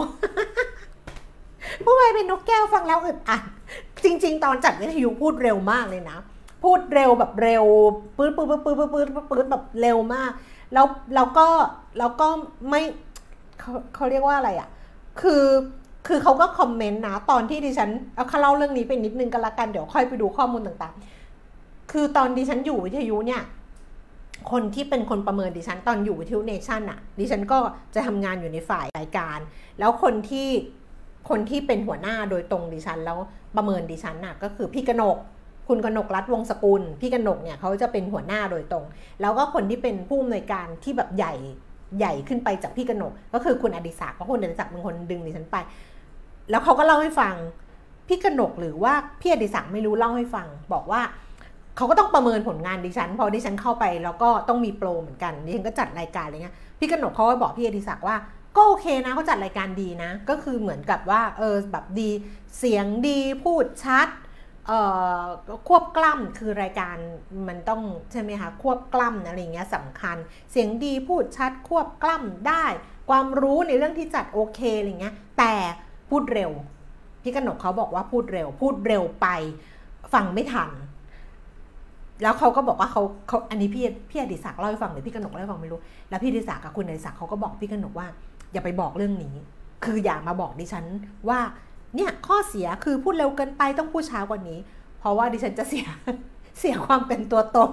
[1.85, 3.43] พูดไวเป็นนกแก้วฟังแล้วอึดอัด
[4.05, 6.19] จริง ๆ ตอนจัดวิทยุพูดเร็วมากเลยนะ
[6.65, 7.65] พูดเร็วแบบเร็ว
[8.17, 10.33] ปื๊ดปื๊ดปื๊ดปื๊ดปื๊ดปื๊ดแบบเร็วมาก
[10.73, 11.47] แล้วแล้วก็
[11.99, 12.29] แล้วก็
[12.69, 12.83] ไม่
[13.61, 14.69] เขาเขาเรียกว่าอะไรอะ
[15.21, 15.45] คือ
[16.07, 23.43] คือเขาก็คอมเมนต์นะ ตอนที่ดิฉันเอาเขาเล่าเรื่องนี้ไปนิดนึงกันละกันเดี๋ยวค่อยไปดูข้อมูลต่างๆ คือตอนดิฉันอยู่วิทยุเนี่ย
[24.51, 27.59] คนที่เป็นคนประเมินดิฉันตอนอยู่วิทยุเนชั่นอะดิฉันก็
[27.95, 29.39] จะทำงานอยู่ในฝ่ายรายการ
[29.79, 30.49] แล้วคนที่
[31.29, 33.19] คนที่เป็นหัวหน้าโดยตรงดิฉัน แล้ว
[33.57, 35.17] ประเมินดิฉันน่ะก็คือพี่กนก
[35.69, 38.85] คุณกนกรัฐวงศกุล พี่กนกเนี่ยเขาจะเป็นหัวหน้าโดยตรง
[39.21, 41.35] แล้วก็คนที่เป็นผู้อำนวยการที่แบบใหญ่
[41.99, 45.57] ใหญ่ขึ้นไปจากพี่กนก ก็คือคุณอดิศักดิ์เพราะคุณอดิศักดิ์เป็นคนดึงดิฉันไป
[46.51, 47.35] แล้วเขาก็เล่าให้ฟัง
[48.09, 51.01] พี่กนกหรือว่าพี่อดิศักดิ์ไม่รู้เล่าให้ฟัง บอกว่า
[51.77, 58.17] เขาก็ต้องประเมินผลงานดิฉัน พอดิฉันเข้าไปแล้วก็ต้องมีโปรเหมือนกันดิฉันก็จัดรายการอะไรเงี้ยพี่กนกเขาก็บอกพี่อดิศักดิ์ว่า
[58.57, 62.11] ก็โอเคนะเขาจัดรายการดีนะ ก็คือเหมือนกับว่าเออแบบดี
[62.59, 64.09] เสียงดีพูดชัด
[65.69, 66.97] ควบกล้ำคือรายการ
[67.49, 70.17] มันต้องใช่ไหมคะควบกล้ำอะไรเงี้ยสำคัญ
[70.51, 72.65] เสียงดีพูดชัดควบกล้ำได้
[73.11, 75.55] ความรู้ในเรื่องที่จัดโอเคอะไรเงี้ยแต่
[76.11, 76.51] พูดเร็ว
[77.23, 79.29] พี่กนกเขาบอกว่าพูดเร็ว พูดเร็วไป
[80.13, 80.71] ฟังไม่ทัน
[82.23, 88.09] แล้วเขาก็บอกว่าเขาเขาอันนี้พี่พี่อดิศักดิ์เล่าให้ฟังหรือพี่กนกเล่าให้ฟังไม่รู้ แล้วพี่อดิศักดิ์กับคุณอดิศักดิ์เขาก็บอกพี่กนกว่า
[88.53, 89.35] อย่าไปบอกเรื่องนี้
[89.85, 90.85] คืออย่ามาบอกดิฉัน
[91.29, 91.41] ว่า
[91.97, 94.59] เนี่ยข้อเสียคือพูดเร็วเกินไปต้องพูดช้ากว่านี้
[95.01, 95.87] เพราะว่าดิฉันจะเสีย
[96.59, 97.73] เสียความเป็นตัวตน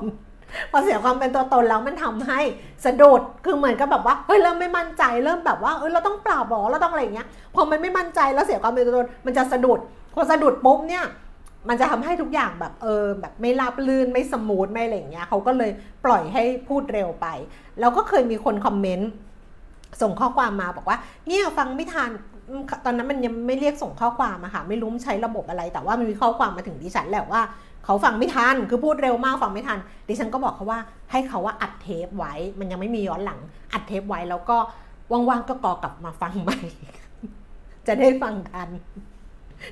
[0.71, 2.39] พอเสียความเป็นตัวตนแล้วมันทำให้
[2.85, 9.79] สะดุดคือเหมือนกับแบบว่าเฮ้ยเริ่มไม่มั่นใจเริ่มแบบว่าเออเราต้องปราบบอกเราต้องอะไรเงี้ยพอมันไม่มั่นใจแล้วเสียความเป็นตัวตนมันจะสะดุด
[10.13, 11.05] พอสะดุดปุ๊บเนี่ย
[11.69, 15.71] มันจะทำให้ทุกอย่างแบบเออแบบไม่ราบลื่นไม่สมูทไม่อะไรเงี้ยเขาก็เลย
[16.05, 17.27] ปล่อยให้พูดเร็วไป
[17.79, 19.09] แล้วก็เคยมีคนคอมเมนต์
[20.01, 22.09] ส่งข้อความมาบอกว่าเนี่ยฟังไม่ทัน
[22.85, 27.41] ตอนนั้นมันยังไม่เรียกส่งข้อความอะค่ะไม่รู้ใช้ระบบอะไร แต่ว่ามันมีข้อความมาถึงดิฉันแหละว่า
[27.85, 30.79] เขาฟังไม่ทันคือพูดเร็วมากฟังไม่ทัน ดิฉันก็บอกเขาว่า
[31.11, 33.39] ให้เขาว่าอัดเทปไว้ มันยังไม่มีย้อนหลัง
[33.73, 34.57] อัดเทปไว้แล้วก็
[35.11, 36.59] ว่างๆก็กอกลับมาฟังใหม่
[37.87, 38.69] จะได้ฟังทัน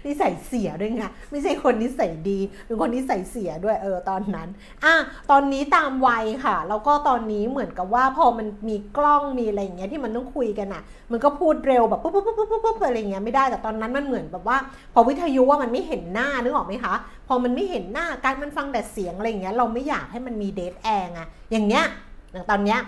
[0.06, 4.50] นิสัยเสียด้วยไงไม่ใช่คนนิสัยดีเป็นคนนิสัยเสียด้วยเออตอนนั้น
[4.84, 4.94] อะ
[5.32, 14.58] ตอนนี้ตามวัยค่ะ แล้วก็ตอนนี้เหมือนกับว่าพอมันมีกล้องมีอะไรอย่างเงี้ยที่มันต้องคุยกันอะ มันก็พูดเร็วแบบปุ๊บปุ๊บปุ๊บปุ๊บปุ๊บอะไรเงี้ยไม่ได้แต่ตอนนั้นมันเหมือนแบบว่า
[14.94, 16.94] พอวิทยุว่ามันไม่เห็นหน้านึกออกไหมคะ
[17.28, 21.86] พอมันไม่เห็นหน้าการมันฟังแต่เสียงอะไรเงี้ยเราไม่อยากให้มันมีเดทแอร์ไงอย่างเงี้ย
[22.32, 22.80] อย่างตอนเนี้ย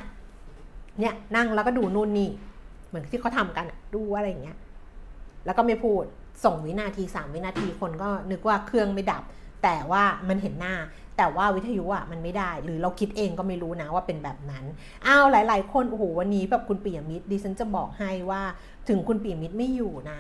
[1.00, 2.30] เนี่ยนั่งแล้วก็ดูนู่นนี่
[2.90, 4.58] เหมือนที่เขาทากันดูอะไรเงี้ย
[5.46, 6.04] แล้วก็ไม่พูด
[6.44, 9.24] ส่งวินาที3วินาทีคนก็นึกว่าเครื่องไม่ดับ
[9.64, 10.76] แต่ว่ามันเห็นหน้า
[11.18, 14.66] แต่ว่าวิทยุอะมันไม่ได้ หรือเราคิดเองก็ไม่รู้นะว่าเป็นแบบนั้น
[15.06, 18.42] อ้าวหลาย ๆ คนโอ้โหวันนี้แบบคุณปียมิตรดิฉันจะบอกให้ว่า
[18.90, 20.20] ถึงคุณปียมิตรไม่อยู่นะ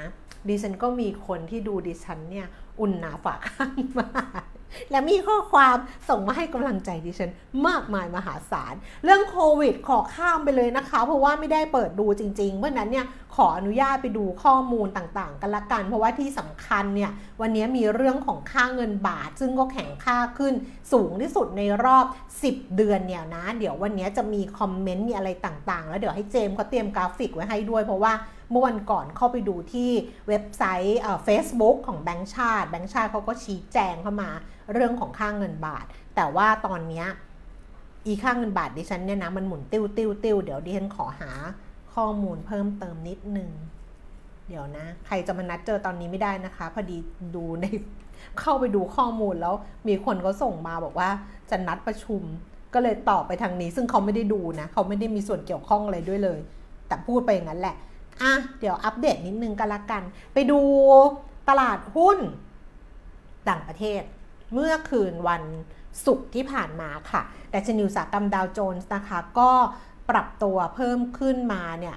[0.49, 2.47] ดิฉันก็มีคนที่ดูดิฉันเนี่ย
[2.79, 4.07] อุ่นหนาฝาข้างมา
[4.39, 4.43] ก
[4.91, 5.77] และมีข้อความ
[6.09, 7.31] ส่งมาให้กำลังใจดิฉัน
[7.67, 13.05] มากมายมหาศาล เรื่องโควิดขอข้ามไปเลยนะคะ เพราะว่าไม่ได้เปิดดูจริงๆ เพราะนั้นเนี่ย
[13.35, 20.53] ขออนุญาตไปดูข้อมูลต่างๆ กันละกัน เพราะว่าที่สำคัญเนี่ยวันนี้มีเรื่องของค่าเงินบาท ซึ่งก็แข็งค่าขึ้น
[20.91, 22.05] สูงที่สุดในรอบ
[22.41, 28.13] 10 เดือนเนี่ยนะ เดี๋ยววันนี้จะมีคอมเมนต์มีอะไรต่างๆ แล้วเดี๋ยวให้เจมเขาเตรียมกราฟิกไว้ให้ด้วยเพราะว่า
[28.51, 29.91] เมื่อวันก่อนเข้าไปดูที่
[30.27, 34.29] เว็บไซต์เฟซบุ๊กของแบงก์ชาติ แบงก์ชาติเขาก็ชี้แจงเข้ามา
[34.73, 37.03] เรื่องของค่าเงินบาท แต่ว่าตอนนี้
[38.05, 41.31] อีค่าเงินบาทดิฉันเนี่ยนะมันหมุนติ้วติ้วติ้วเดี๋ยวดิฉันขอหา
[41.93, 43.49] ข้อมูลเพิ่มเติมนิดนึง
[44.47, 46.97] เดี๋ยวนะ ใครจะมานัดเจอตอนนี้ไม่ได้นะคะ พอดี
[47.35, 47.65] ดูใน
[48.39, 49.55] เข้าไปดูข้อมูลแล้ว
[49.87, 51.09] มีคนเขาส่งมาบอกว่า
[51.49, 52.21] จะนัดประชุม
[52.73, 56.39] ก็เลยตอบไปทางนี้ ซึ่งเขาไม่ได้ดูนะเขาไม่ได้มีส่วนเกี่ยวข้องอะไรด้วยเลย
[56.87, 57.75] แต่พูดไปอย่างนั้นแหละ
[58.21, 60.59] อะเดี๋ยวอัปเดตนิดนึงกันละกัน ไปดู
[61.49, 62.17] ตลาดหุ้น
[63.49, 64.01] ต่างประเทศ
[64.53, 65.43] เมื่อคืนวัน
[66.05, 69.51] ศุกร์ที่ผ่านมาค่ะแต่ชนิวสาหกรรมดาวโจนส์นะคะ ก็
[70.09, 71.95] ปรับตัวเพิ่มขึ้นมาเนี่ย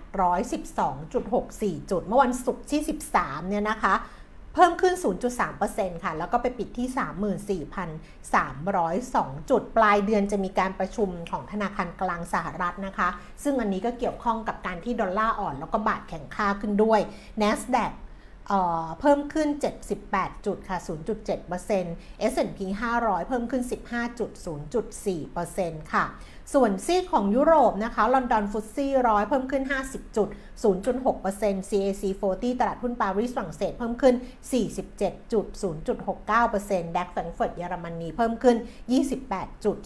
[0.75, 2.81] 112.64 จุด เมื่อวันศุกร์ที่
[3.15, 3.95] 13 เนี่ยนะคะ
[4.55, 4.95] เพิ่มขึ้น
[5.49, 13.09] 0.3%ค่ะ แล้วก็ไปปิดที่ 34,302 จุด ปลายเดือนจะมีการประชุมของธนาคารกลางสหรัฐนะคะ
[13.43, 17.01] ซึ่งอันนี้ก็เกี่ยวข้องกับการที่ดอลลาร์อ่อน แล้วก็บาทแข็งค่าขึ้นด้วย
[17.43, 17.93] NASDAQ
[19.01, 19.49] เพิ่มขึ้น
[19.97, 20.79] 78 จุดค่ะ
[21.55, 22.61] 0.7% S&P
[22.99, 23.63] 500 เพิ่มขึ้น
[25.03, 26.05] 15.0.4%ค่ะ
[26.55, 30.29] ส่วนซีของยุโรปนะคะ ลอนดอนฟุตซี่ร้อยเพิ่มขึ้น 50 จุด
[30.95, 34.15] 0.6% CAC 40 ตลาดหุ้นปารีสฝรั่งเศสเพิ่มขึ้น
[34.73, 35.47] 47 จุด
[36.17, 38.57] 0.69%ดัคแฟรงเฟิร์ตเยอรมนีเพิ่มขึ้น
[39.11, 39.77] 28 จุด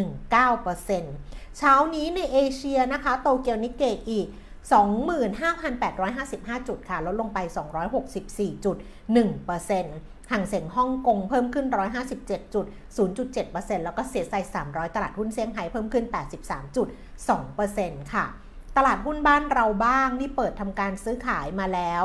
[0.00, 4.28] 0.19%เช้านี้ในเอเชียนะคะ โตเกียวนิเกอีก
[4.70, 11.66] 25,855 จุดค่ะ ลดลงไป 264.1%ห่างเสียงฮ่องกงเพิ่มขึ้น
[12.10, 12.64] 157จุด
[13.24, 16.04] 0.7%แล้วก็เสียใจ 300 ตลาดหุ้นเซี่ยงไฮ้เพิ่มขึ้น
[16.88, 18.26] 83.2%ค่ะ
[18.76, 22.04] ตลาดหุ้นบ้านเราบ้างที่เปิดทำการซื้อขายมาแล้ว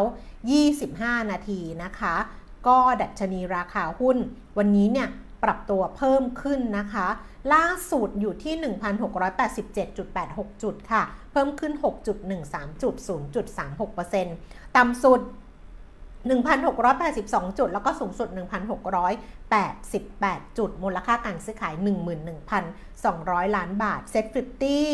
[0.65, 2.15] 25 นาทีนะคะ
[2.67, 4.17] ก็ดัชนีราคาหุ้น
[4.57, 5.09] วันนี้เนี่ย
[5.43, 7.07] ปรับตัวเพิ่มขึ้นนะคะ
[7.53, 8.53] ล่าสุดอยู่ที่
[9.43, 11.03] 1,687.86 จุดค่ะ
[11.35, 12.95] เพิ่มขึ้น 6.13 จุด
[13.47, 15.21] 0.36%ต่ำสุด
[16.29, 21.73] 1,682 จุด แล้วก็สูงสุด 1,688 จุด มูลค่าการซื้อขาย
[22.65, 24.87] 11,200 ล้านบาท SET Fifty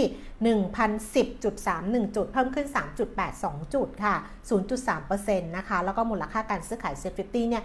[0.45, 2.67] 1,010.31 จุด เพิ่มขึ้น
[3.15, 4.15] 3.82 จุดค่ะ
[4.89, 7.63] 0.3%นะคะ แล้วก็มูลค่าการซื้อขาย SET Fifty เนี่ย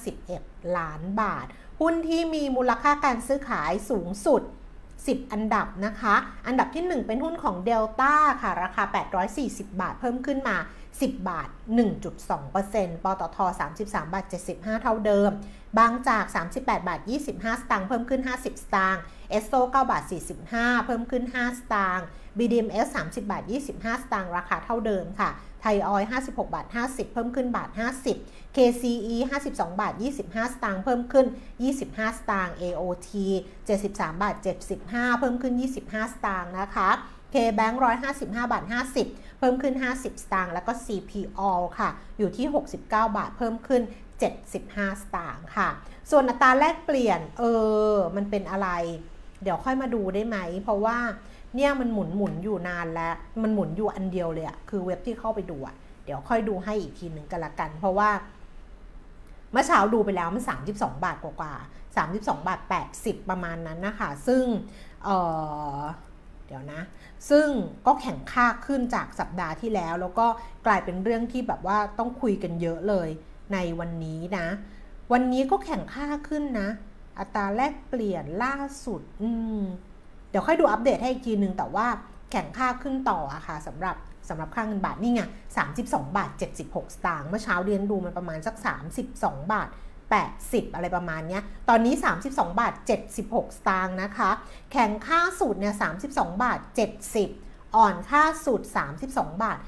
[0.00, 1.46] 5,951 ล้านบาท
[1.80, 4.42] หุ้นที่มีมูลค่าการซื้อขายสูงสุด
[5.06, 6.14] 10 อันดับนะคะ
[6.46, 8.82] อันดับที่ 1 เป็นหุ้นของเดลต้าค่ะ ราคา
[9.32, 10.56] 840 บาท เพิ่มขึ้นมา
[10.92, 11.48] 10 บาท
[12.26, 13.38] 1.2%ปตท
[13.78, 15.30] 33 บาท 75 เท่าเดิม
[15.78, 16.24] บางจาก
[16.56, 20.02] 38 บาท 25 สตางค์ เพิ่มขึ้น 50 สตางค์ เอสโซ9บาท
[20.44, 22.06] 45 เพิ่มขึ้น 5 สตางค์
[22.38, 23.42] BDMs 30 บาท
[23.74, 27.70] 25 สตางค์ราคาเท่าเดิมค่ะ ไทยออย56 บาท 50 เพิ่มขึ้นบาท
[28.14, 29.16] 50 KCE
[29.48, 31.26] 52 บาท 25 สตางค์เพิ่มขึ้น
[31.70, 33.10] 25 สตางค์ AOT
[33.66, 34.36] 73 บาท
[34.78, 36.90] 75 เพิ่มขึ้น 25 สตางค์นะคะ
[37.32, 37.74] K-Bank
[38.14, 38.64] 155 บาท
[39.02, 41.40] 50 เพิ่มขึ้น 50 สตางค์แล้วก็ CPO
[41.78, 43.82] ค่ะ อยู่ที่ 69 บาทเพิ่มขึ้น
[44.38, 45.68] 75 สตางค์ค่ะ
[46.10, 47.42] ส่วนอัตราแลกเปลี่ยน เอ
[47.92, 48.68] อ มันเป็นอะไร
[49.42, 50.98] เดี๋ยวค่อยมาดูได้ไหม เพราะว่า
[51.56, 58.10] เนี่ยมันหมุนหมุนอยู่นานแล้วมันหมุนอยู่อันเดียวเลยอะคือเว็บที่เข้าไปดูอะเดี๋ยวค่อยดูให้อีกทีหนึ่งกันละกัน เพราะว่า
[59.52, 62.60] เมื่อเช้าดูไปแล้วมัน32 บาทกว่าๆ32 บาท
[62.94, 64.44] 80 ประมาณนั้นนะคะ ซึ่ง
[65.04, 66.80] เเดี๋ยวนะ
[67.30, 67.48] ซึ่ง
[67.86, 70.26] ก็แข่งค่าขึ้นจากสัปดาห์ที่แล้ว แล้วก็
[70.66, 73.08] กลายเป็นเรื่องที่แบบว่าต้องคุยกันเยอะเลย
[73.52, 74.46] ในวันนี้นะ
[75.12, 76.68] วันนี้ก็แข่งค่าขึ้นนะ
[77.18, 79.62] อัตราแลกเปลี่ยนล่าสุด อืม
[80.32, 81.86] เดี๋ยวค่อยดูอัปเดตให้อีกทีนึง แต่ว่า
[82.30, 83.96] แข่งค่าขึ้นต่ออะค่ะสำหรับ
[84.28, 85.22] สำหรับค่าเงินบาทนี่ไง
[85.68, 85.82] 32
[86.16, 86.30] บาท
[86.62, 88.54] 76 สตางค์เมื่อเช้าเรียนดูมันประมาณสัก
[89.02, 89.68] 32 บาท
[90.20, 91.94] 80 อะไรประมาณนี้ตอนนี้
[92.26, 92.28] 32
[92.60, 92.72] บาท
[93.16, 94.30] 76 สตางค์นะคะ
[94.72, 95.74] แข่งค่าสูตรเนี่ย
[96.08, 96.58] 32 บาท
[97.18, 98.66] 70 อ่อนค่าสูตร
[99.08, 99.58] 32 บาท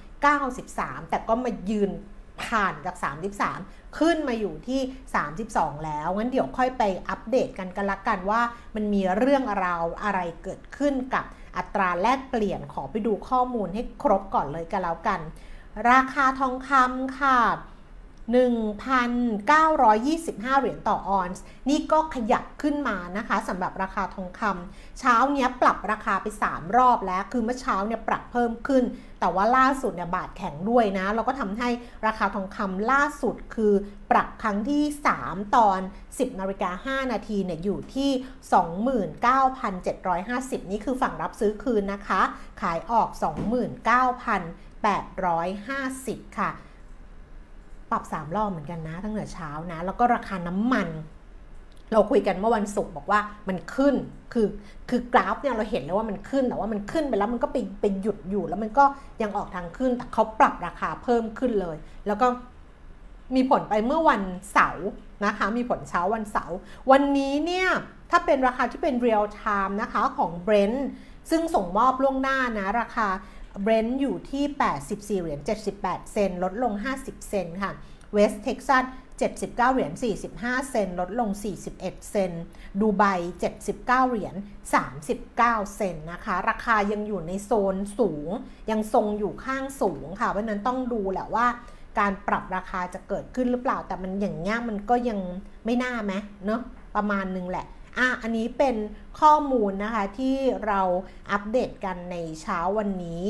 [0.50, 1.90] 93 แต่ก็มายืน
[2.42, 2.96] ผ่านจาก
[3.44, 4.80] 33 ขึ้นมาอยู่ที่
[5.34, 8.40] 32 แล้ว งั้นเดี๋ยวค่อยไปอัปเดตกันกันละกันว่า
[8.74, 11.24] มันมีเรื่องราวอะไรเกิดขึ้นกับ
[11.56, 15.20] อัตราแลกเปลี่ยนขอไปดูข้อมูลให้ครบก่อนเลยกันแล้วกัน
[15.90, 17.38] ราคาทองคำค่ะ
[18.32, 28.84] 1,925 เหรียญต่อออนซ์นี่ก็ขยับขึ้นมานะคะสำหรับราคาทองคำเช้าเนี้ยปรับราคาไป 3 รอบแล้ว คือเมื่อเช้าเนี่ยปรับเพิ่มขึ้น
[29.20, 31.68] แต่ว่าล่าสุดเนี่ยบาทแข็งด้วยนะ เราก็ทำให้
[32.06, 33.72] ราคาทองคำล่าสุดคือ
[34.10, 34.82] ปรับครั้งที่
[35.18, 38.10] 3 ตอน 10นาฬิกา5นาทีเนี่ยอยู่ที่
[40.60, 42.20] 29,750 นี่คือฝั่งรับซื้อคืนนะคะ
[42.60, 43.08] ขายออก
[45.52, 46.50] 29,850 ค่ะ
[47.90, 50.88] ปรับ 3 รอบเหมือนกันนะ ตั้งแต่เช้านะ แล้วก็ราคาน้ำมัน
[51.92, 53.94] เราคุยกันเมื่อวันศุกร์บอกว่ามันขึ้น
[54.32, 54.46] คือ
[54.90, 58.84] คือกราฟเนี่ยเราเห็นแล้วว่ามันขึ้นแต่ว่ามันขึ้นไปแล้วมันก็ไปไปหยุดอยู่แล้วมันก็
[59.22, 62.26] ยังออกทางขึ้นแต่เขาปรับราคาเพิ่มขึ้นเลย แล้วก็
[63.34, 64.88] มีผลไปเมื่อวันเสาร์
[65.24, 66.56] นะคะ มีผลเช้าวันเสาร์
[66.90, 67.68] วันนี้เนี่ย
[68.10, 70.80] ถ้าเป็นราคาที่เป็น real time นะคะของ Brent
[71.30, 73.08] ซึ่งส่งมอบล่วงหน้านะ ราคา
[73.62, 74.44] Brent อยู่ที่
[75.18, 75.40] 84 เหรียญ
[75.76, 77.72] 78 เซนต์ ลดลง 50 เซนต์ค่ะ
[78.12, 78.84] West Texas
[79.20, 79.92] 79 เหรียญ
[80.30, 81.30] 45 เซนต์ ลดลง
[81.70, 81.78] 41
[82.10, 82.30] เซนต์
[82.80, 83.04] ดูไบ
[83.52, 84.34] 79 เหรียญ
[85.04, 88.30] 39 เซนต์นะคะ ราคายังอยู่ในโซนสูง
[88.70, 91.46] ยังทรงอยู่ข้างสูงค่ะ เพราะนั้นต้องดูแหละว่า
[91.98, 95.18] การปรับราคาจะเกิดขึ้นหรือเปล่า แต่มันอย่างเงี้ยมันก็ยัง
[95.64, 96.12] ไม่น่าไหม
[96.46, 96.60] เนาะ
[96.96, 97.66] ประมาณนึงแหละ
[97.98, 98.76] อะอันนี้เป็น
[99.20, 100.80] ข้อมูลนะคะที่เรา
[101.30, 103.24] อัปเดตกันในเช้าวันนี้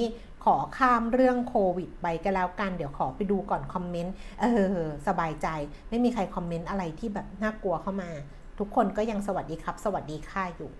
[0.45, 5.47] ขอข้ามเรื่องโควิดไปก็แล้วกัน เดี๋ยวขอไปดูก่อนคอมเมนต์ เออ สบายใจ
[5.89, 8.11] ไม่มีใครคอมเมนต์อะไรที่แบบน่ากลัวเข้ามา
[8.59, 10.71] ทุกคนก็ยังสวัสดีครับ สวัสดีค่าอยู่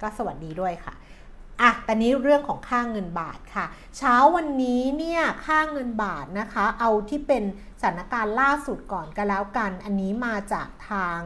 [0.00, 0.94] ก็สวัสดีด้วยค่ะ
[1.60, 3.66] อะต่นี้เรื่องของค่าเงินบาทค่ะ
[3.98, 7.44] เช้าวันนี้เนี่ยค่าเงินบาทนะคะ เอาที่เป็น
[7.80, 11.20] สถานการณ์ล่าสุดก่อนก็แล้วกัน อันนี้มาจากทาง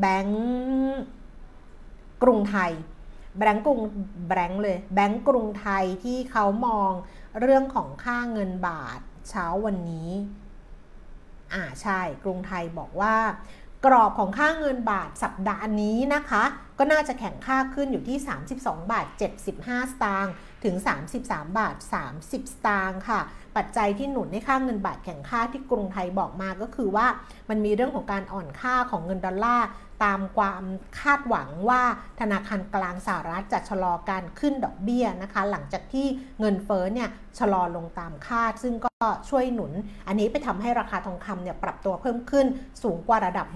[0.00, 1.00] แบงก์
[2.22, 2.72] กรุงไทย
[3.38, 3.80] แบงก์กรุง
[4.28, 6.90] แบงก์เลยแบงก์กรุงไทยที่เขามอง
[7.40, 10.10] เรื่องของค่าเงินบาทเช้าวันนี้
[11.52, 13.16] อ่าใช่กรุงไทยบอกว่า
[13.86, 16.42] กรอบของค่าเงินบาทสัปดาห์นี้นะคะ
[16.78, 18.18] ก็น่าจะแข่งค่าขึ้นอยู่ที่
[18.52, 19.06] 32 บาท
[19.46, 20.32] 75 สตางค์
[20.64, 20.74] ถึง
[21.16, 21.76] 33 บาท
[22.14, 22.34] 30 ส
[22.66, 23.20] ตางค์ค่ะ
[23.56, 27.06] ปัจจัยที่หนุนให้ค่าเงินบาทแข่งค่าที่กรุงไทยบอกมาก็คือว่า
[27.48, 29.68] มันมีเรื่องของการอ่อนค่าของเงินดอลลาร์
[30.04, 30.62] ตามความ
[31.00, 31.82] คาดหวังว่า
[32.20, 36.06] ธนาคารกลางสหรัฐจะชะลอการขึ้นดอกเบี้ยนะคะ หลังจากที่
[36.40, 37.08] เงินเฟ้อเนี่ย
[37.38, 38.90] ชะลอลงตามคาด ซึ่งก็
[39.30, 39.72] ช่วยหนุน
[40.06, 42.46] อันนี้ไปทำให้ราคาทองคำเนี่ยปรับตัวเพิ่มขึ้น
[42.82, 43.46] สูงกว่าระดับ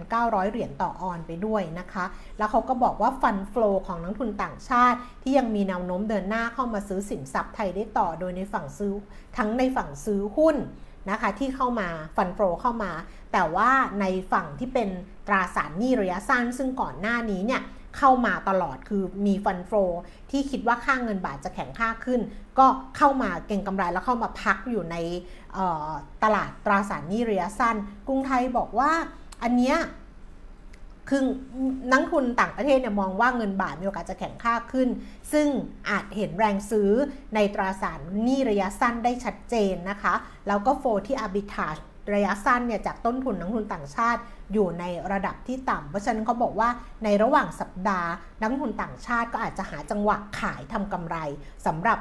[0.00, 2.04] 1,900 เหรียญต่อออนไปด้วยนะคะ
[2.38, 8.92] แล้วเขาก็บอกว่าฟันฟลูของนักทุนต่างชาติ ที่ยังมีแนวโน้มเดินหน้าเข้ามาซื้อสินทรัพย์ไทยได้ต่อโดยในฝั่งซื้อ
[9.36, 10.56] ทั้งในฝั่งซื้อหุ้น
[11.10, 12.90] นะคะที่เข้ามาฟันโฟเข้ามา
[13.34, 13.70] แต่ว่า
[14.00, 14.88] ในฝั่งที่เป็น
[15.26, 17.62] ตราสารหนี้ระยะสั้น ซึ่งก่อนหน้านี้เนี่ย
[17.96, 19.72] เข้ามาตลอดคือมีฟันโฟ
[20.30, 22.20] ที่คิดว่าค่างเงินบาทจะแข็งค่าขึ้น
[22.58, 22.66] ก็
[22.96, 24.96] เข้ามาเก่งกำไรแล้วเข้ามาพักอยู่ใน
[26.22, 28.90] ตลาดตราสารหนี้ระยะสั้น กรุงไทยบอกว่า
[29.42, 29.76] อันเนี้ย
[31.08, 31.22] คือ
[31.92, 34.88] นักทุนต่างประเทศเนี่ยมองว่าเงินบาทมีโอกาสจะแข็งค่าขึ้น
[35.32, 35.46] ซึ่ง
[35.88, 36.90] อาจเห็นแรงซื้อ
[37.34, 40.14] ในตราสารหนี้ระยะสั้นได้ชัดเจนนะคะ
[40.48, 41.68] แล้วก็โฟที่อาร์บิทา
[42.14, 44.20] ระยะสั้นเนี่ยจากต้นทุนนักทุนต่างชาติ
[44.52, 46.68] อยู่ในระดับที่ต่ำเพราะฉะนั้นเขาบอกว่า
[47.04, 51.16] ในระหว่างสัปดาห์ นักทุนต่างชาติก็อาจจะหาจังหวะขายทำกำไร
[51.66, 51.98] สำหรับ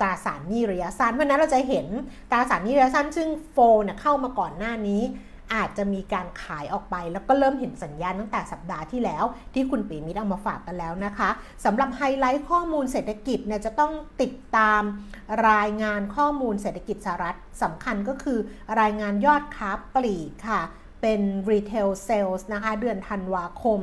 [0.00, 1.86] ตราสารหนี้ระยะสั้นเพราะนั้นเราจะเห็น
[2.30, 5.02] ตราสารหนี้ระยะสั้น ซึ่งโฟเนี่ยเข้ามาก่อนหน้านี้
[5.54, 11.30] อาจจะมีการขายออกไป แล้วก็เริ่มเห็นสัญญาณตั้งแต่สัปดาห์ที่แล้ว ที่คุณปีมิตรเอามาฝากกันแล้วนะคะ
[11.64, 14.82] สำหรับไฮไลท์ข้อมูลเศรษฐกิจเนี่ยจะต้องติดตาม
[15.50, 18.38] รายงานข้อมูลเศรษฐกิจสหรัฐสำคัญก็คือ
[18.80, 20.62] รายงานยอดค้าปลีกค่ะ
[21.02, 23.80] เป็น retail sales นะคะ เดือนธันวาคม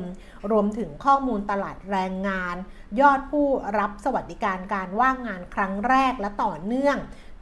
[0.50, 2.56] รวมถึงข้อมูลตลาดแรงงาน
[3.00, 3.46] ยอดผู้
[3.78, 6.96] รับสวัสดิการการว่างงานครั้งแรกและต่อเนื่อง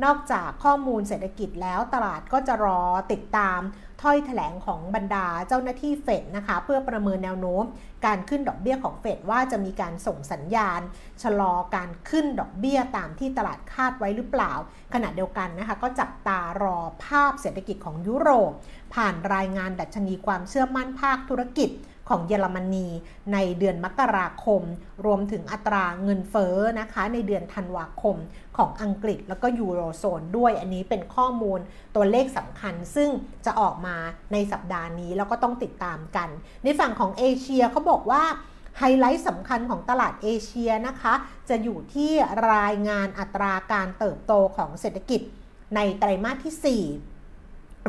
[0.04, 2.82] นอกจากข้อมูลเศรษฐกิจแล้วตลาดก็จะรอ
[3.12, 3.60] ติดตาม
[4.02, 7.64] ถ้อยแถลงของบรรดาเจ้าหน้าที่เฟดนะคะ เพื่อประเมินแนวโน้ม
[8.06, 10.80] การขึ้นดอกเบี้ยของเฟดว่าจะมีการส่งสัญญาณ
[11.22, 14.52] ชะลอการขึ้นดอกเบี้ยตามที่ตลาดคาดไว้หรือเปล่า
[14.94, 18.52] ขณะเดียวกันนะคะ ก็จับตารอภาพเศรษฐกิจของยุโรป
[18.94, 21.70] ผ่านรายงานดัชนีความเชื่อมั่นภาคธุรกิจ
[22.10, 22.88] ของเยอรมนี
[23.32, 24.62] ในเดือนมกราคม
[25.04, 28.16] รวมถึงอัตราเงินเฟ้อนะคะในเดือนธันวาคม
[28.56, 31.60] ของอังกฤษแล้วก็ยูโรโซนด้วยอันนี้เป็นข้อมูล
[31.94, 33.10] ตัวเลขสำคัญ ซึ่ง
[33.46, 33.96] จะออกมา
[34.32, 36.28] ในสัปดาห์นี้แล้วก็ต้องติดตามกัน
[36.64, 38.22] ในฝั่งของเอเชียเขาบอกว่า
[38.78, 41.14] ไฮไลท์สำคัญของตลาดเอเชียนะคะ
[41.48, 42.12] จะอยู่ที่
[42.52, 45.20] รายงานอัตราการเติบโตของเศรษฐกิจ
[45.76, 47.09] ในไตรมาสที่ 4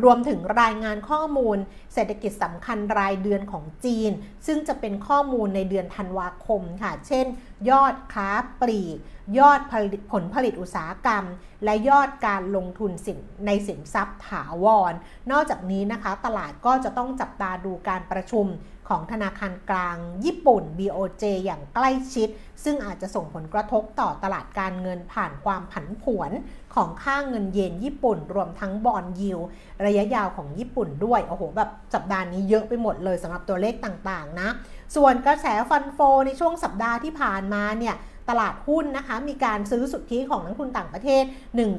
[0.03, 1.57] รวมถึงรายงานข้อมูล
[1.93, 4.11] เศรษฐกิจสำคัญรายเดือนของจีน
[4.45, 7.25] ซึ่งจะเป็นข้อมูลในเดือนธันวาคมค่ะ เช่น
[7.69, 8.29] ยอดค้า
[8.61, 8.97] ปลีก
[9.39, 11.25] ยอดผลผลผลิตอุตสาหกรรม
[11.63, 14.93] และยอดการลงทุนสินในสินทรัพย์ถาวร
[15.31, 18.45] นอกจากนี้นะคะ ตลาดก็จะต้องจับตาดูการประชุม
[18.89, 22.29] ของธนาคารกลางญี่ปุ่น BOJ อย่างใกล้ชิด
[22.63, 26.31] ซึ่งอาจจะส่งผลกระทบต่อตลาดการเงินผ่านความผันผวน
[26.75, 29.39] ของค่าเงินเยนญี่ปุ่น รวมทั้งบอลยิว
[29.85, 34.49] ระยะยาวของญี่ปุ่นด้วย โอ้โห แบบสัปดาห์นี้เยอะไปหมดเลยสำหรับตัวเลขต่างๆนะ
[34.95, 37.95] ส่วนกระแสฟันโฟในช่วงสัปดาห์ที่ผ่านมาเนี่ย
[38.29, 41.23] ตลาดหุ้นนะคะมีการซื้อสุทธิของนักทุนต่างประเทศ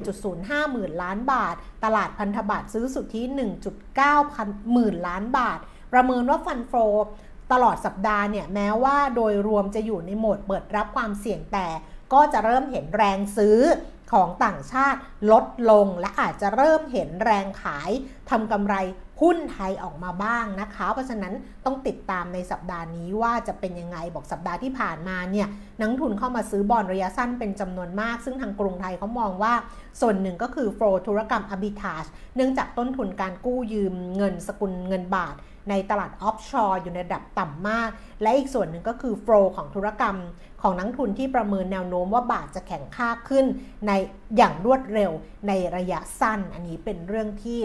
[0.08, 3.22] 1.05 หมื่นล้านบาท ตลาดพันธบัตรซื้อสุทธิ
[3.78, 5.58] 1.9พันหมื่นล้านบาท
[5.92, 6.72] ประเมินว่าฟันโฟ
[7.52, 11.66] ตลอดสัปดาห์เนี่ยแม้ว่าโดยรวมจะอยู่ในโหมดเปิดรับความเสี่ยงแต่
[12.12, 13.58] ก็จะเริ่มเห็นแรงซื้อ
[14.12, 14.98] ของต่างชาติ
[15.32, 17.90] ลดลง และอาจจะเริ่มเห็นแรงขาย
[18.30, 18.74] ทำกำไร
[19.22, 25.48] หุ้นไทยออกมาบ้างนะคะ เพราะฉะนั้นต้องติดตามในสัปดาห์นี้ว่าจะเป็นยังไงบอกสัปดาห์ที่ผ่านมาเนี่ย
[25.80, 29.54] นักทุนเข้ามาซื้อบอลระยะสั้นเป็นจำนวนมาก ซึ่งทางกรุงไทยเขามองว่า
[30.00, 32.04] ส่วนหนึ่งก็คือโฟลธุรกรรมอ r b ิทา g
[32.36, 35.34] เนื่องจากต้นทุนการกู้ยืมเงินสกุลเงินบาท
[35.70, 37.90] ในตลาดออฟชอร์อยู่ในระดับต่ำมาก
[38.22, 40.16] และอีกส่วนหนึ่งก็คือโฟลของธุรกรรม
[40.62, 43.46] ของนักทุนที่ประเมินแนวโน้มว่าบาทจะแข็งค่าขึ้น
[43.86, 43.90] ใน
[44.36, 45.10] อย่างรวดเร็ว
[45.48, 47.60] ในระยะสั้น อันนี้เป็นเรื่องที่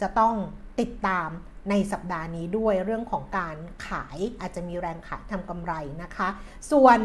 [0.00, 0.34] จะต้อง
[0.80, 1.28] ติดตาม
[1.70, 3.56] ในสัปดาห์นี้ด้วยเรื่องของการ
[3.86, 6.28] ขายอาจจะมีแรงขายทำกำไรนะคะ
[6.70, 7.00] ส่วน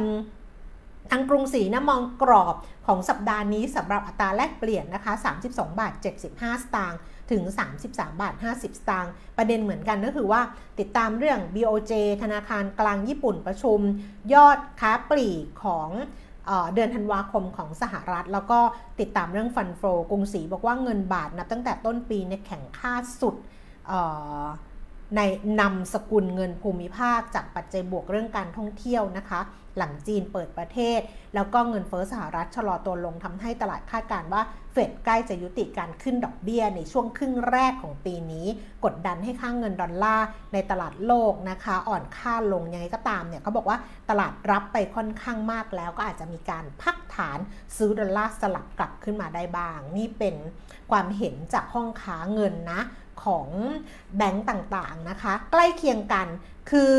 [1.11, 2.55] ทางกรุงศรีนะมองกรอบ
[2.87, 6.99] ของสัปดาห์นี้สำหรับอัตราแลกเปลี่ยนนะคะ 32 บาท 75 สตางค์
[7.31, 7.43] ถึง
[7.83, 10.41] 33 บาท 50 สตางค์ประเด็นเหมือนกันก็คือว่า
[10.79, 13.79] ติดตามเรื่อง BOJ ธนาคารกลางญี่ปุ่นประชุม
[14.33, 15.89] ยอดค้าปลีกของ
[16.73, 18.59] เดือนธันวาคมของสหรัฐ แล้วก็
[18.99, 19.81] ติดตามเรื่องฟันโฟ
[20.11, 23.35] กรุงศรีบอกว่าเงินบาทนับตั้งแต่ต้นปีเนี่ยแข่งค่าสุด
[25.15, 25.21] ใน
[25.61, 29.39] นำสกุลเงินภูมิภาคจากปัจจัยบวกเรื่องการท่องเที่ยวนะคะ
[29.77, 30.99] หลังจีนเปิดประเทศ
[31.35, 38.47] แล้วก็เงินเฟ้อสหรัฐชะลอตัวลงทำให้ตลาดคาดการณ์ว่าเฟดใกล้จะยุติการขึ้นดอกเบี้ยในช่วงครึ่งแรกของปีนี้
[38.85, 43.77] กดดันให้ค่าเงินดอลลาร์ในตลาดโลกนะคะ อ่อนค่าลงยังไงก็ตามเนี่ยเขาบอกว่า
[44.09, 47.39] ตลาดรับไปค่อนข้างมากแล้วก็อาจจะมีการพักฐาน
[47.77, 50.35] ซื้อดอลลาร์สลับกลับขึ้นมาได้บ้าง นี่เป็น
[50.91, 52.81] ความเห็นจากห้องค้าเงินนะ
[53.23, 53.47] ของ
[54.17, 56.27] แบงก์ต่างๆนะคะ ใกล้เคียงกัน
[56.71, 56.93] คือ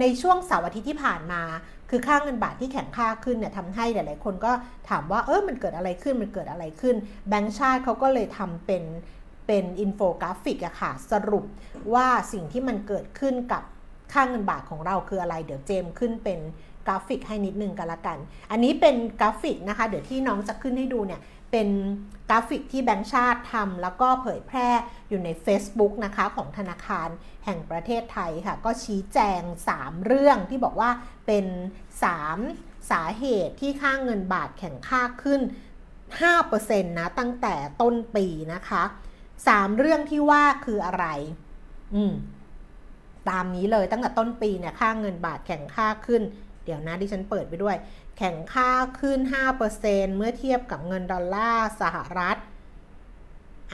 [0.00, 1.42] ในช่วงเสาร์อาทิตย์ที่ผ่านมา
[1.90, 4.52] คือค่าเงินบาทที่แข็งค่าขึ้นเนี่ยทำให้หลาย ๆ คนก็
[4.88, 6.96] ถามว่าเออมันเกิดอะไรขึ้นมันเกิดอะไรขึ้น
[7.28, 8.84] แบงก์ชาติเขาก็เลยทำเป็น
[9.46, 11.44] เป็นอินโฟกราฟิกอะค่ะ สรุป
[11.94, 13.62] ว่าสิ่งที่มันเกิดขึ้นกับ
[14.12, 16.38] ค่าเงินบาทของเราคืออะไร เดี๋ยวเจมขึ้นเป็น
[16.86, 18.18] กราฟิกให้นิดนึงกันละกัน
[18.50, 21.20] อันนี้เป็นกราฟิกนะคะ เดี๋ยวที่น้องจะขึ้นให้ดูเนี่ย
[21.52, 21.68] เป็น
[22.30, 24.68] กราฟิกที่แบงค์ชาติทำแล้วก็เผยแพร่
[25.08, 27.08] อยู่ใน Facebook นะคะของธนาคาร
[27.48, 29.42] แห่งประเทศไทยค่ะ ก็ชี้แจง
[29.74, 30.90] 3 เรื่องที่บอกว่า
[31.26, 31.46] เป็น
[32.14, 35.40] 3 สาเหตุที่ค่าเงินบาทแข่งค่าขึ้น
[36.20, 38.82] 5%นะตั้งแต่ต้นปีนะคะ
[39.30, 41.06] 3 เรื่องที่ว่าคืออะไร
[41.94, 42.12] อืม
[43.28, 46.22] ตามนี้เลยตั้งแต่ต้นปีเนี่ยค่าเงินบาทแข่งค่าขึ้น
[46.64, 47.76] เดี๋ยวนะดิฉันเปิดไปด้วย
[48.18, 49.18] แข็งค่าขึ้น
[49.68, 52.36] 5%เมื่อเทียบกับเงินดอลลาร์สหรัฐ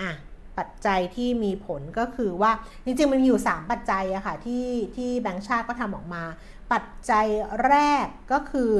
[0.00, 0.10] อะ
[0.58, 2.52] ปัจจัยที่มีผลก็คือว่า
[2.84, 6.24] จริงๆมันมีอยู่ 3 ปัจจัยอะค่ะที่ที่แบงก์ชาติก็ทำออกมา
[6.72, 7.26] ปัจจัย
[7.66, 8.70] แรกก็คือ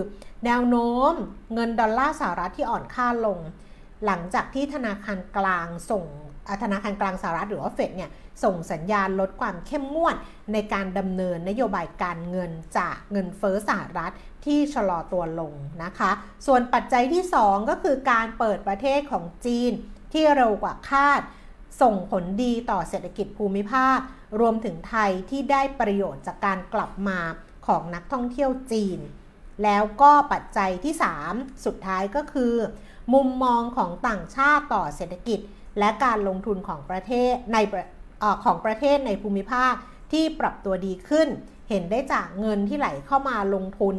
[0.44, 1.12] แนวโน้ม
[1.54, 3.38] เงินดอลลาร์สหรัฐที่อ่อนค่าลง
[4.06, 6.04] หลังจากที่ธนาคารกลางส่ง
[6.62, 8.10] ธนาคารกลางสหรัฐหรือว่าเฟดเนี่ย
[8.44, 10.16] ส่งสัญญาณลดความเข้มงวด
[10.52, 14.12] ในการดำเนินนโยบายการเงินจากเงินเฟ้อสหรัฐ
[14.44, 15.52] ที่ชะลอตัวลง
[15.84, 16.10] นะคะ
[16.46, 19.72] ส่วนปัจจัยที่ 2 ก็คือการเปิดประเทศของจีน
[20.12, 21.20] ที่เร็วกว่าคาด
[21.80, 23.98] ส่งผลดีต่อเศรษฐกิจภูมิภาค
[24.40, 27.18] รวมถึงไทยที่ได้ประโยชน์จากการกลับมา
[27.66, 29.00] ของนักท่องเที่ยวจีน
[29.64, 30.94] แล้วก็ปัจจัยที่
[31.28, 32.54] 3 สุดท้ายก็คือ
[33.14, 35.40] มุมมองของต่างชาติต่อเศรษฐกิจ
[35.78, 37.58] และการลงทุนของประเทศใน
[38.22, 39.72] อของประเทศในภูมิภาค
[40.12, 41.28] ที่ปรับตัวดีขึ้น
[41.70, 43.96] เห็นได้จากเงินที่ไหลเข้ามาลงทุน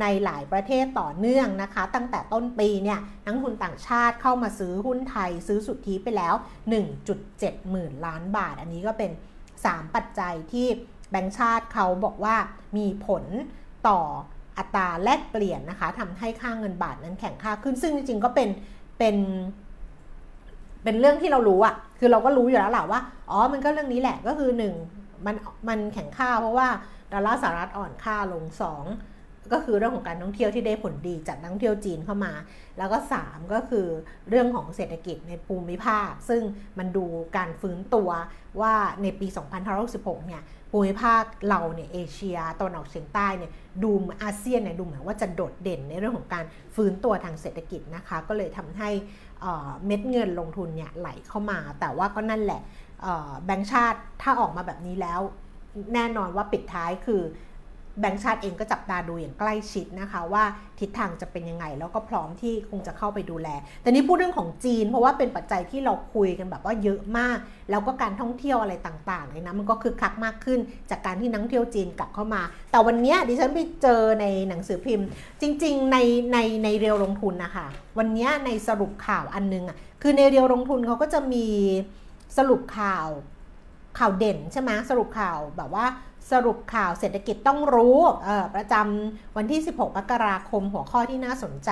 [0.00, 6.34] ในหลายประเทศต่อเนื่องนะคะ ตั้งแต่ต้นปีเนี่ยนักทุนต่างชาติเข้ามาซื้อหุ้นไทยซื้อสุทธิไปแล้ว
[7.02, 9.10] 1.7 หมื่นล้านบาท อันนี้ก็เป็น
[9.52, 10.66] 3 ปัจจัยที่
[11.10, 12.36] แบงก์ชาติเขาบอกว่า
[12.76, 13.24] มีผล
[13.88, 14.00] ต่อ
[14.58, 18.48] อัตราแลกเปลี่ยนนะคะทำให้ค่าเงินบาทนั้นแข็งค่าขึ้น ซึ่งจริงๆก็เป็น
[18.98, 19.16] เป็น
[20.84, 24.50] เป็นเรื่องที่เรารู้อะคือเราก็รู้อยู่แล้วแหละว่า อ๋อ มันก็เรื่องนี้แหละ ก็คือ
[24.88, 25.36] 1 มัน
[25.68, 26.68] มันแข็งค่าเพราะว่า
[27.12, 28.44] ดอลลาร์สหรัฐอ่อนค่าลง
[28.84, 29.17] 2
[29.52, 32.32] ก็คือเรื่องของการท่องเที่ยวที่ได้ผลดีจากนักท่องเที่ยวจีนเข้ามา
[32.78, 33.86] แล้วก็ 3 ก็คือ
[34.28, 36.42] เรื่องของเศรษฐกิจในภูมิภาค ซึ่ง
[36.78, 37.04] มันดู
[37.36, 38.10] การฟื้นตัว
[38.60, 39.26] ว่าในปี
[39.76, 43.90] 2566 เนี่ยภูมิภาคเราเนี่ยเอเชียตะวันออกเฉียงใต้เนี่ยดู
[44.22, 48.90] อาเซียนเนี่ยดูเหมือนว่าจะโดดเด่นในเรื่องของการฟื้นตัวทางเศรษฐกิจนะคะ ก็เลยทำให้
[49.86, 52.60] เม็ดเงินลงทุนเนี่ยไหลเข้ามา แต่ว่าก็นั่นแหละ
[53.44, 55.20] แบงก์ชาติถ้าออกมาแบบนี้แล้ว
[55.94, 57.22] แน่นอนว่าปิดท้ายคือ
[58.00, 60.44] แบงก์ชาติเองก็จับตาดูอย่างใกล้ชิดนะคะว่า
[60.80, 63.48] ทิศทางจะเป็นยังไง แล้วก็พร้อมที่คงจะเข้าไปดูแล
[63.82, 67.38] แต่นี้พูดเรื่องของจีน เพราะว่าเป็นปัจจัยที่เราคุยกันแบบว่าเยอะมาก
[67.70, 70.60] แล้วก็การท่องเที่ยวอะไรต่างๆเลยนะมันก็คือคักมากขึ้น
[70.90, 75.06] จากการที่นักเที่ยวจีนกลับเข้ามา แต่วันนี้ดิฉันไปเจอในหนังสือพิมพ์
[75.40, 75.96] จริง ๆ ใน
[76.32, 77.66] ในในเรียวลงทุนนะคะ
[77.98, 81.46] วันนี้ในสรุปข่าวอันนึงอะคือในเรียวลงทุนเขาก็จะมี
[82.38, 83.08] สรุปข่าว
[83.98, 85.84] ข่าวเด่นใช่ไหมสรุปข่าวแบบว่า
[86.32, 87.98] สรุปข่าวเศรษฐกิจต้องรู้
[88.54, 91.70] ประจำวันที่ 16 มกราคมหัวข้อที่น่าสนใจ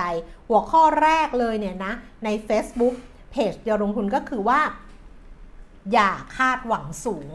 [0.49, 1.93] หัวข้อแรกเลยเนี่ยนะ
[2.23, 2.93] ใน Facebook
[3.31, 4.59] เพจเดียวลงทุนก็คือว่า
[5.93, 7.29] อย่าคาดหวังสูง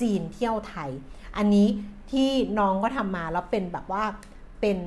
[0.00, 0.90] จีนเที่ยวไทย
[1.36, 1.68] อันนี้
[2.10, 4.04] ที่น้องก็ทำมาแล้วเป็นแบบว่า
[4.60, 4.78] เป็น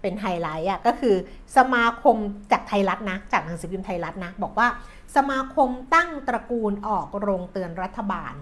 [0.00, 1.14] เป็นไฮไลท์อะก็คือ
[1.56, 2.16] สมาคม
[2.52, 4.68] จากไทยรัฐนะ จากหนังสือพิมพ์ไทยรัฐนะ บอกว่า
[5.16, 8.34] สมาคมตั้งตระกูลออกโรงเตือนรัฐบาล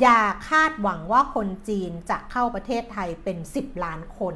[0.00, 0.20] อย่า
[0.50, 4.34] คาดหวังว่าคนจีนจะเข้าประเทศไทยเป็น 10 ล้านคน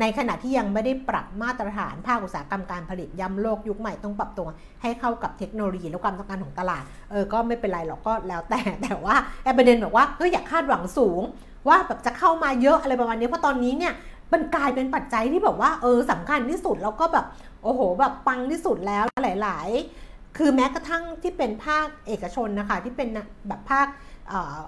[0.00, 4.48] ในขณะที่ยังไม่ได้ปรับมาตรฐานภาคอุตสาหกรรมการผลิตย้ำโลกยุคใหม่ต้องปรับตัว
[4.82, 11.20] ให้เข้ากับเทคโนโลยีและความต้องการของตลาด เออ ก็ไม่เป็นไรหรอกก็แล้วแต่ แต่ว่าแอบประเดนบอกว่าเฮ้ยอย่าคาดหวังสูง
[11.68, 13.94] ว่าแบบจะเข้ามาเยอะอะไรประมาณนี้ เพราะตอนนี้เนี่ย
[14.32, 17.26] มันกลายเป็นปัจจัยที่แบบว่า เออสำคัญที่สุดแล้วก็แบบ
[17.62, 19.68] โอ้โห แบบปังที่สุดแล้วหลาย
[20.04, 23.08] ๆ คือแม้กระทั่งที่เป็นภาคเอกชนนะคะที่เป็น
[23.48, 23.86] แบบภาค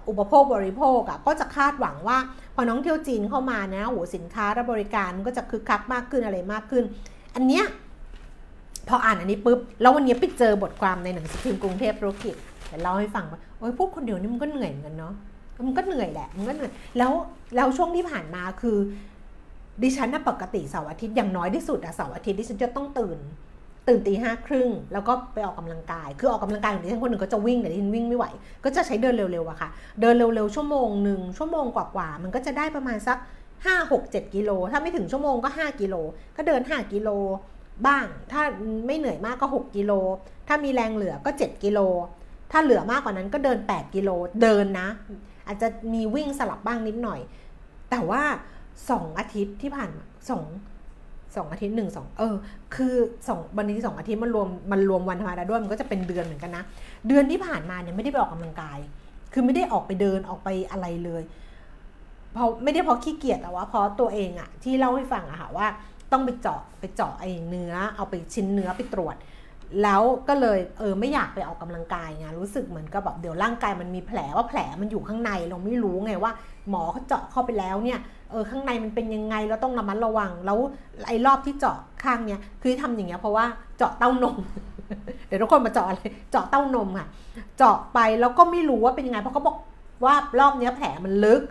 [0.08, 2.18] อุปโภคบริโภคก็จะคาดหวังว่า
[2.54, 6.84] พอน้องเที่ยวจีนเข้ามานะโหสินค้าและบริการก็จะคึกคักมากขึ้นอะไรมากขึ้น
[7.34, 7.64] อันเนี้ย
[8.88, 12.34] พออ่านอันนี้ปุ๊บแล้ววันนี้ไปเจอบทความในหนังสือพิมพ์กรุงเทพธุรกิจ
[12.68, 15.14] เดี๋ยวเล่าให้ฟังว่าโอ้ยพูดคนเดียวนี่มันก็เหนื่อยเหมือนกันเนาะ
[15.66, 17.12] มันก็เหนื่อยแหละมันก็เหนื่อยแล้ว
[17.56, 18.78] แล้วช่วงที่ผ่านมาคือ
[19.82, 23.18] ดิฉันน่ะปกติเสาร์อาทิตย์อย่างน้อยที่สุดอะเสาร์อาทิตย์ดิฉันจะต้องตื่น
[23.88, 28.26] ตื่นตีห้าครึ่งแล้วก็ไปออกกำลังกาย คือออกกำลังกายของดิฉันคนหนึ่งก็จะวิ่งแต่ดิฉันวิ่งไม่ไหว
[28.64, 29.68] ก็จะใช้เดินเร็วๆอะค่ะ
[30.00, 33.18] เดินเร็วๆชั่วโมงหนึ่งชั่วโมงกว่าๆมันก็จะได้ประมาณสัก
[33.56, 35.94] 5 6 7 กิโล ถ้าไม่ถึงชั่วโมงก็ 5 กิโล
[36.36, 37.08] ก็เดิน 5 กิโล
[37.86, 38.42] บ้าง ถ้า
[38.86, 39.92] ไม่เหนื่อยมากก็ 6 กิโล
[40.48, 41.78] ถ้ามีแรงเหลือก็ 7 กิโล
[42.52, 44.10] ถ้าเหลือมากกว่านั้นก็เดิน 8 กิโล
[44.42, 44.88] เดินนะ
[45.46, 47.20] อาจจะมีวิ่งสลับบ้างนิดหน่อย
[47.90, 48.22] แต่ว่า
[48.70, 49.90] 2 อาทิตย์ที่ผ่าน
[50.30, 50.44] สอง
[51.36, 52.34] สองอาทิตย์หนึ่งสองเออ
[52.74, 52.94] คือ
[53.28, 56.64] สองวันนี้สองอาทิตย์มันรวมมันรวมวันธรรมดาด้วยมันก็จะเป็นเดือนเหมือนกันนะ
[57.08, 58.78] เดือนที่ผ่านมาเนี่ยไม่ได้ไปออกกำลังกาย
[59.32, 61.22] คือไม่ได้ออกไปเดินออกไปอะไรเลย
[62.32, 65.66] เพราะไม่ได้เพราะขี้เกียจแต่ว่าเพราะตัวเองอะที่เล่าให้ฟังอะค่ะว่า
[66.12, 69.16] ต้องไปเจาะไปเจาะไอ้เนื้อ เอาไปชิ้นเนื้อไปตรวจ
[69.82, 76.32] แล้วก็เลยเออไม่อยากไปออกกำลังกายไงรู้สึกเหมือนกับแบบเดี๋ยวร่างกายมันมีแผลว่าแผลมันอยู่ข้างในเราไม่รู้ไงว่า
[76.70, 77.98] หมอเขาเจาะเข้าไปแล้วเนี่ย
[78.30, 80.58] เออข้างในมันเป็นยังไงเราต้องระมัดระวัง แล้ว
[81.08, 83.44] ไอ้รอบที่เจาะข้างเนี้ยคือทำอย่างเงี้ยเพราะว่า
[83.76, 84.36] เจาะเต้านม
[85.26, 87.06] เดี๋ยวทุกคนมาเจาะอะไรเจาะเต้านมค่ะ
[87.56, 89.56] เจาะไปแล้วก็ไม่รู้ว่าเป็นยังไงเพราะเขาบอก
[90.04, 91.42] ว่ารอบเนี้ยแผลมันลึก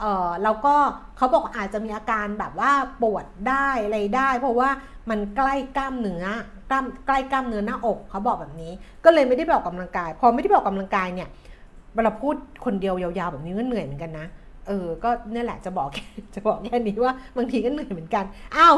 [0.00, 0.74] เออแล้วก็
[1.16, 2.72] เขาบอกอาจจะมีอาการแบบว่า
[3.02, 4.68] ปวดได้อะไรได้ เพราะว่า
[5.10, 6.26] มันใกล้กล้ามเนื้อ
[6.70, 8.72] กล้ามใกล้กล้ามเนื้อหน้าอกเขาบอกแบบนี้
[9.04, 11.28] ก็เลยไม่ได้ไปออกกำลังกาย พอไม่ได้ไปออกกำลังกายเนี่ย
[11.94, 14.26] เวลาพูดคนเดียวยาวๆแบบนี้ก็เหนื่อยเหมือนกันนะ
[14.66, 15.88] เออ ก็เนี่ยแหละจะบอก
[16.34, 18.24] จะบอกแค่นี้ว่าบางทีก็เหนื่อยเหมือนกัน
[18.56, 18.76] อ้าว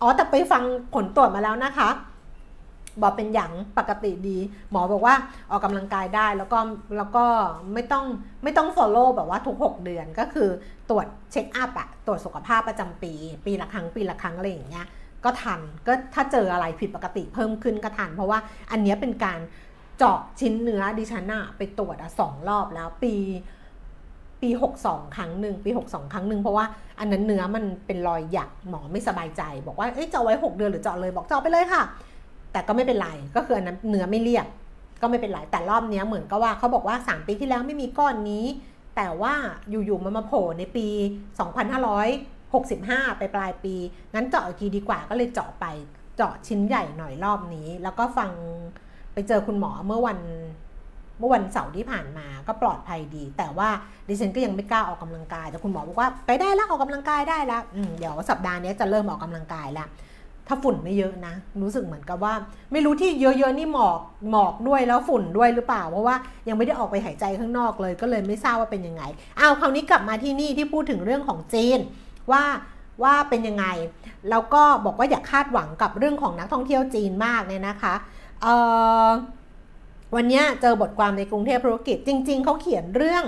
[0.00, 0.62] อ๋อ แต่ไปฟัง
[0.94, 1.90] ผลตรวจมาแล้วนะคะ
[3.02, 4.38] บอกเป็นอย่างปกติดี
[4.70, 5.14] หมอบอกว่า
[5.50, 6.58] ออกกำลังกายได้แล้วก็
[6.96, 7.24] แล้วก็
[7.74, 8.04] ไม่ต้อง
[8.42, 10.48] ไม่ต้อง follow แบบว่าทุก 6 เดือนก็คือ
[10.90, 13.12] ตรวจเช็คอัพอะตรวจสุขภาพประจำปี
[13.46, 14.86] ปีละครั้งปีละครั้งอะไรอย่างเงี้ย
[15.24, 18.38] ก็ทันก็ถ้าเจออะไรผิดปกติเพิ่มขึ้นก็ทัน เพราะว่า
[18.70, 19.38] อันนี้เป็นการ
[19.98, 23.14] เจาะชิ้นเนื้อดิฉันอะไปตรวจอะสองรอบแล้วปี
[24.44, 24.50] ปี
[24.84, 26.64] 62 ครั้งหนึ่งปี 62 ครั้งหนึ่งเพราะว่า
[26.98, 31.82] อันนั้นเนื้อมันเป็นรอยหยักหมอไม่สบายใจ บอกว่าเอ้ยจะไว้ 6 เดือนหรือเจาะเลยบอกเจาะไปเลยค่ะ
[32.52, 34.46] แต่ก็ไม่เป็นไรก็คืออันนั้นเนื้อไม่เรียบ
[35.02, 38.44] ก็ไม่เป็นไรแต่รอบนี้เหมือนก็ว่าเขาบอกว่า 3 ปีที่แล้วไม่มีก้อนนี้
[38.96, 39.34] แต่ว่า
[39.70, 40.86] อยู่ๆมันมาโผล่ในปี
[41.82, 43.74] 2565 ไปปลายปี
[44.14, 45.66] งั้นเจาะอีกทีดีกว่าก็เลยเจาะไป
[46.16, 48.30] เจาะชิ้นใหญ่หน่อยรอบนี้ แล้วก็ฟัง
[49.12, 50.18] ไปเจอคุณหมอเมื่อวัน
[51.18, 53.68] เมื่อวันเสาร์ที่ผ่านมาก็ปลอดภัยดี แต่ว่า
[54.08, 57.62] ดิฉันก็ยังไม่กล้าออกกำลังกาย แต่คุณหมอบอกว่าไปได้แล้วออกกำลังกายได้แล้ว
[57.98, 59.88] เดี๋ยวสัปดาห์นี้จะเริ่มออกกำลังกายแล้ว
[60.48, 62.34] ถ้าฝุ่นไม่เยอะนะ รู้สึกเหมือนกับว่า
[62.72, 63.98] ไม่รู้ที่เยอะๆนี่หมอก
[64.30, 66.16] หมอกด้วยแล้วฝุ่นด้วยหรือเปล่า เพราะว่า
[66.48, 69.02] ยังไม่ได้ออกไปหายใจข้างนอกเลย ก็เลยไม่ทราบว่าเป็นยังไง
[69.36, 71.78] เอาคราวนี้กลับมาที่นี่ที่พูดถึงเรื่องของจีน
[72.32, 72.42] ว่า
[73.02, 73.66] ว่าเป็นยังไง
[74.30, 77.94] แล้วก็บอกว่าอย่าคาดหวังกับเรื่องของนักท่องเที่ยวจีนมากเนี่ยนะคะ
[78.42, 78.46] เอ
[79.04, 79.08] อ
[80.14, 83.24] วันนี้เจอบทความในกรุงเทพธุรกิจจริง ๆ เขาเขียนเรื่อง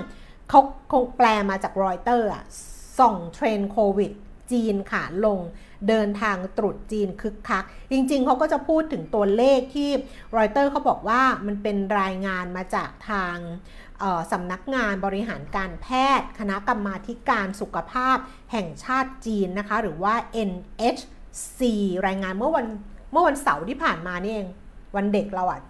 [0.49, 0.61] เขา
[0.91, 2.29] คงแปลมาจากรอยเตอร์
[2.99, 4.11] ส่องเทรนโควิด
[4.51, 5.39] จีนขาลง
[5.89, 9.89] เดินทางตรุษจีนคึกคัก จริงๆ เขาก็จะพูดถึงตัวเลขที่
[10.37, 13.37] รอยเตอร์เขาบอกว่ามันเป็นรายงานมาจากทาง
[14.31, 15.87] สำนักงานบริหารการแพ
[16.19, 16.95] ทย์ คณะกรรม
[17.29, 18.17] การสุขภาพ
[18.51, 20.13] แห่งชาติจีนนะคะ หรือว่า
[20.49, 21.59] NHC
[22.07, 22.67] รายงานเมื่อวัน
[23.11, 24.47] เมื่อวันเสาร์ที่ผ่านมานี่เอง
[24.95, 25.61] วันเด็กเราอะ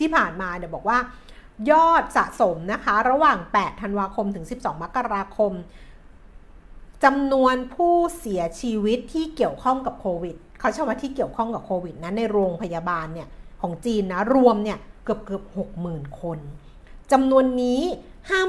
[0.00, 0.98] ที่ผ่านมาเดี๋ยบอกว่า
[1.70, 5.52] ยอดสะสมนะคะ ระหว่าง 8 ธันวาคมถึง 12 มกราคม
[7.04, 13.28] จำนวนผู้เสียชีวิตที่เกี่ยวข้องกับโควิดเขาใช้ว่าที่เกี่ยวข้องกับโควิดนะในโรงพยาบาลเนี่ย
[13.62, 16.38] ของจีนนะรวมเนี่ยเกือบเกือบหกหมื่นคน
[17.12, 17.80] จำนวนนี้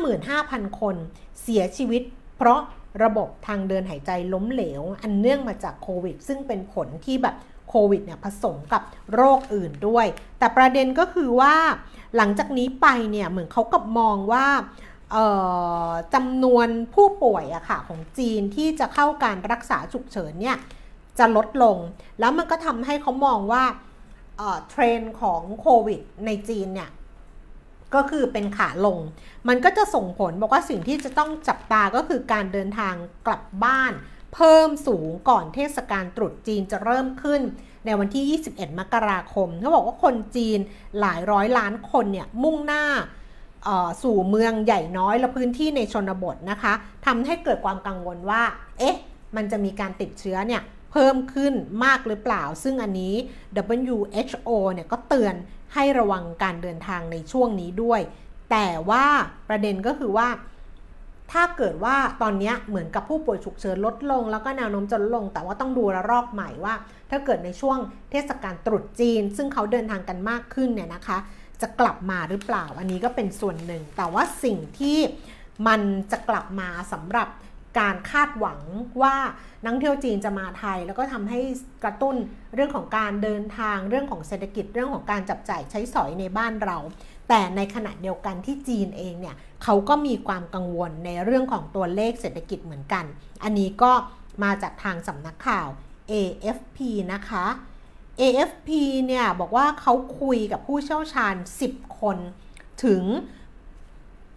[0.06, 0.96] 55,000 คน
[1.42, 2.02] เสียชีวิต
[2.38, 2.60] เพราะ
[3.04, 7.36] ระบบทางเดินหายใจล้มเหลว อันเนื่องมาจากโควิด ซึ่งเป็นผลที่แบบ
[7.70, 8.82] โควิดเนี่ยผสมกับ
[9.14, 10.06] โรคอื่นด้วย
[10.40, 11.56] แต่ประเด็นก็คือว่า
[12.18, 14.46] หลังจากนี้ไปเนี่ยเหมือนเขากับมองว่า
[16.14, 20.58] จำนวนผู้ป่วยอะค่ะของจีนที่จะเข้าการรักษาฉุกเฉินเนี่ย
[21.20, 21.78] จะลดลง
[22.20, 23.64] แล้วมันก็ทำให้เขามองว่า
[24.70, 26.90] เทรนของโควิดในจีนเนี่ย
[27.96, 29.00] ก็คือเป็นขาลง
[29.48, 32.94] มันก็จะส่งผลบอกว่าสิ่งที่จะต้องจับตาก็คือการเดินทาง
[33.28, 33.94] กลับบ้าน
[34.34, 37.42] เพิ่มสูงก่อนเทศกาลตรุษจีนจะเริ่มขึ้น
[37.86, 40.60] ในวันที่ 21 มกราคมเขาบอกว่าคนจีน
[41.00, 42.84] หลายร้อยล้านคนเนี่ยมุ่งหน้า
[44.04, 46.74] สู่เมืองใหญ่น้อยและพื้นที่ในชนบทนะคะ
[47.06, 48.44] ทำให้เกิดความกังวลว่า
[48.80, 48.98] เอ๊ะ
[49.36, 50.62] มันจะมีการติดเชื้อเนี่ย
[50.92, 51.54] เพิ่มขึ้น
[51.84, 53.14] มากหรือเปล่า ซึ่งอันนี้
[53.78, 55.36] WHO เนี่ยก็เตือน
[55.74, 58.02] ให้ระวังการเดินทางในช่วงนี้ด้วย
[58.52, 59.06] แต่ว่า
[59.50, 60.28] ประเด็นก็คือว่า
[61.32, 66.74] ถ้าเกิดว่าตอนนี้เหมือนกับผู้ป่วยฉุกเฉินลดลง แล้วก็แนวโน้มจะลดลง แต่ว่าต้องดูระลอกใหม่ว่า
[67.12, 67.78] ถ้าเกิดในช่วง
[68.12, 71.18] เทศกาลตรุษจีน ซึ่งเขาเดินทางกันมากขึ้นเนี่ยนะคะ
[71.62, 75.00] จะกลับมาหรือเปล่า อันนี้ก็เป็นส่วนหนึ่ง แต่ว่าสิ่งที่
[75.68, 77.30] มันจะกลับมาสำหรับ
[77.80, 78.60] การคาดหวัง
[79.02, 79.16] ว่า
[79.66, 81.40] นักเที่ยวจีนจะมาไทย แล้วก็ทำให้
[81.84, 82.16] กระตุ้น
[82.56, 86.78] เรื่องของการเดินทางเรื่องของเศรษฐกิจเรื่องของการจับจ่ายใช้สอยในบ้านเรา
[87.30, 93.06] แต่ในขณะเดียวกันที่จีนเองเนี่ย เขาก็มีความกังวลในเรื่องของตัวเลขเศรษฐกิจเหมือนกัน
[93.44, 93.92] อันนี้ก็
[94.44, 95.68] มาจากทางสำนักข่าว
[96.12, 96.78] AFP
[97.14, 97.46] นะคะ
[98.20, 98.70] AFP
[99.08, 101.36] เนี่ยบอกว่าเขาคุยกับผู้เชี่ยวชาญ
[101.68, 102.18] 10 คน
[102.84, 103.04] ถึง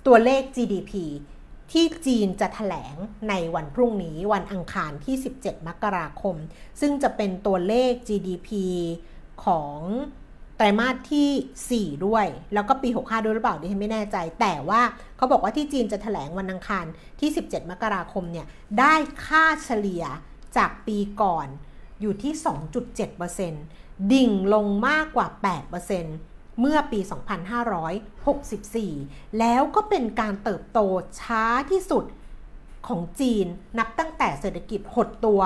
[0.06, 0.92] ตัวเลข GDP
[1.72, 2.96] ที่จีนจะถแถลง
[3.28, 6.36] ในวันพรุ่งนี้วันอังคารที่ 17 มกราคม
[6.80, 8.50] ซึ่งจะเป็นตัวเลข GDP
[9.44, 9.78] ของ
[10.60, 14.80] ไตรมาสที่ 4 ด้วย แล้วก็ปี 65 ด้วยหรือเปล่าดิฉันไม่แน่ใจ แต่ว่า
[15.16, 16.84] เขาบอกว่าที่จีนจะถแถลงวันอังคาร
[17.20, 18.46] ที่ 17 มกราคมเนี่ย
[18.78, 18.94] ได้
[19.26, 20.04] ค่าเฉลี่ย
[20.56, 21.46] จากปีก่อน
[22.00, 22.32] อยู่ที่
[23.42, 25.26] 2.7%ดิ่งลงมากกว่า
[25.94, 27.00] 8%เมื่อปี
[28.80, 30.78] 2564 แล้วก็เป็นการเติบโต
[31.20, 32.04] ช้าที่สุด
[32.88, 33.46] ของจีน
[33.78, 35.40] นับตั้งแต่เศรษฐกิจหดตัว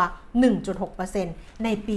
[0.79, 1.97] 1.6%ในปี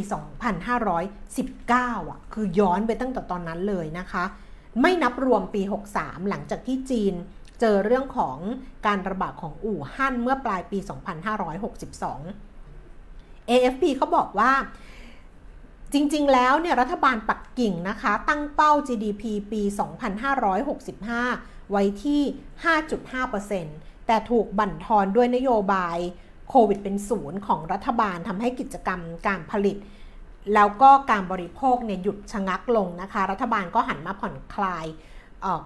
[0.84, 4.24] 2519 อะ คือย้อนไปตั้งแต่ตอนนั้นเลยนะคะ
[4.82, 5.62] ไม่นับรวมปี
[5.96, 7.14] 63 หลังจากที่จีน
[7.60, 8.38] เจอเรื่องของ
[8.86, 10.80] การระบาดของอู่ฮั่นเมื่อปลายปี
[12.54, 14.52] 2562 AFP เขาบอกว่า
[15.94, 19.62] จริงๆ แล้วเนี่ยรัฐบาลปักกิ่งนะคะ ตั้งเป้า GDP ปี
[20.48, 22.22] 2565 ไว้ที่
[22.64, 25.98] 5.5% แต่ถูกบั่นทอนด้วยนโยบาย
[26.50, 29.78] โควิดเป็นศูนย์ของรัฐบาลทำให้กิจกรรมการผลิต
[30.54, 34.86] แล้วก็การบริโภคเนี่ยหยุดชะงักลงนะคะ รัฐบาลก็หันมาผ่อนคลาย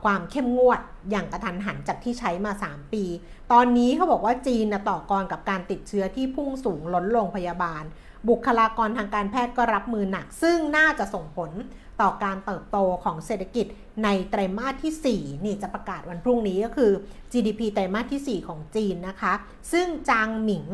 [0.03, 0.79] ความเข้มงวด
[1.11, 3.03] อย่างกระทันหันจากที่ใช้มา 3 ปี
[3.51, 7.83] ตอนนี้เขาบอกว่าจีนต่อกรกับการติดเชื้อที่พุ่งสูงล้นโรงพยาบาล
[8.29, 11.51] บุคลากรทางการแพทย์ก็รับมือหนัก ซึ่งน่าจะส่งผล
[12.01, 13.65] ต่อการเติบโตของเศรษฐกิจ
[14.03, 16.91] ในไตรมาสที่ 4 นี่จะประกาศวันพรุ่งนี้ก็คือ
[17.31, 19.33] GDP ไตรมาสที่ 4 ของจีนนะคะ
[19.71, 20.65] ซึ่งจางหมิง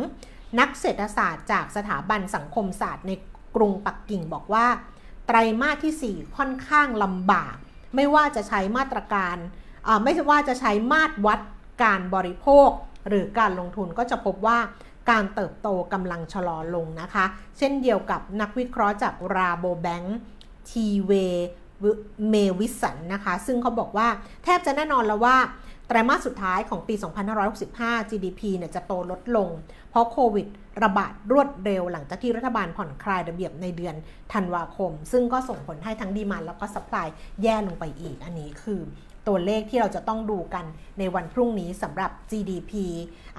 [0.59, 3.11] นักเศรษฐศาสตร์จากสถาบันสังคมศาสตร์ใน
[3.55, 4.67] กรุงปักกิ่งบอกว่า
[5.27, 7.55] ไตรมาสที่ 4 ค่อนข้างลำบาก
[7.95, 9.37] ไม่ว่าจะใช้มาตรการ
[10.03, 11.39] ไม่ว่าจะใช้มาตรวัด
[11.83, 12.69] การบริโภค
[13.07, 14.59] หรือการลงทุนก็จะพบว่า
[15.09, 17.25] การเติบโตกำลังชะลอลงนะคะ
[17.57, 20.17] เช่นเดียวกับนักวิเคราะห์จากราโบแบงค์
[20.69, 21.11] ทีเว
[22.29, 24.07] เมวิสันนะคะ ซึ่งเขาบอกว่า
[24.43, 25.37] แทบจะแน่นอนแล้วว่า
[25.87, 26.95] ไตรมาสสุดท้ายของปี
[27.51, 29.49] 2565 GDP เนี่ยจะโตลดลง
[29.89, 30.47] เพราะโควิด
[30.83, 33.95] ระบาดรวดเร็วหลังจากที่รัฐบาลผ่อนคลายระเบียบในเดือน
[34.33, 37.07] ธันวาคม ซึ่งก็ส่งผลให้ทั้งดีมันแล้วก็สป라이
[37.43, 38.81] แย่ลงไปอีก อันนี้คือ
[39.27, 40.65] ตัวเลขที่เราจะต้องดูกัน
[40.99, 42.71] ในวันพรุ่งนี้สำหรับ GDP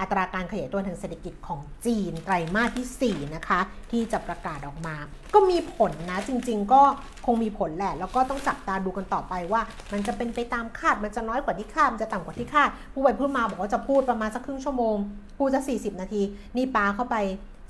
[0.01, 3.61] อัตราการขยายตัวทางเศรษฐกิจของจีนไตรมาสที่ 4 นะคะ
[3.93, 4.97] ที่จะประกาศออกมา
[5.35, 6.83] ก็มีผลนะ จริง ๆ ก็
[7.27, 9.61] คงมีผลแหละ แล้วก็ต้องจับตาดูกันต่อไปว่า
[9.93, 14.97] มันจะเป็นไปตามคาดมันจะน้อยกว่าที่คาดมันจะต่ำกว่าที่คาด ผู้ไปพูดมาบอกว่าจะพูดประมาณสักครึ่งชั่วโมง
[15.39, 16.23] พูดจะ 40 นาที
[16.57, 17.17] นี่ปาเข้าไป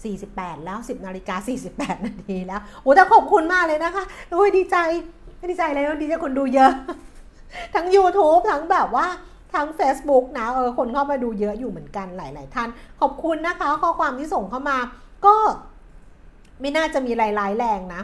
[0.06, 1.36] 48 แล้ว 10นาฬิกา
[1.70, 4.76] 48 นาทีแล้ว โอ้แต่ขอบคุณมากเลยนะคะโอ้ยดีใจ
[5.50, 6.72] ดีใจเลยดีใจคนดูเยอะ
[7.74, 9.06] ทั้ง YouTube ทั้งแบบว่า
[9.54, 12.68] ทั้ง Facebook นะเออคนเข้ามาดูเยอะอยู่เหมือนกันหลาย ๆ ท่าน
[13.00, 14.78] ขอบคุณนะคะ ข้อความที่ส่งเข้ามา
[15.26, 15.34] ก็
[16.60, 18.02] ไม่น่าจะมีรายร้ายแรงนะ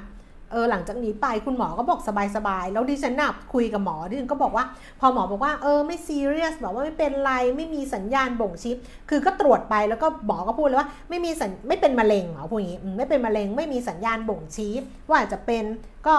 [0.55, 2.01] เออหลังจากนี้ไปคุณหมอก็บอก
[2.37, 4.65] สบายๆ แล้วดิฉันนับคุยกับหมอดิฉันก็บอกว่า
[5.01, 8.75] พอหมอบอกว่าเออไม่ซีเรียสบอกว่าไม่เป็นไรไม่มีสัญญาณบ่งชี้
[9.11, 14.73] คือก็ตรวจไปแล้วก็หมอก็พูดเลยว่าไม่มีสัญไม่เป็นมะเร็งหมอพูดอย่างนี้ไม่เป็นมะเร็งไม่มีสัญญาณบ่งชี้
[15.11, 15.65] ว่าจะเป็น
[16.07, 16.15] ก็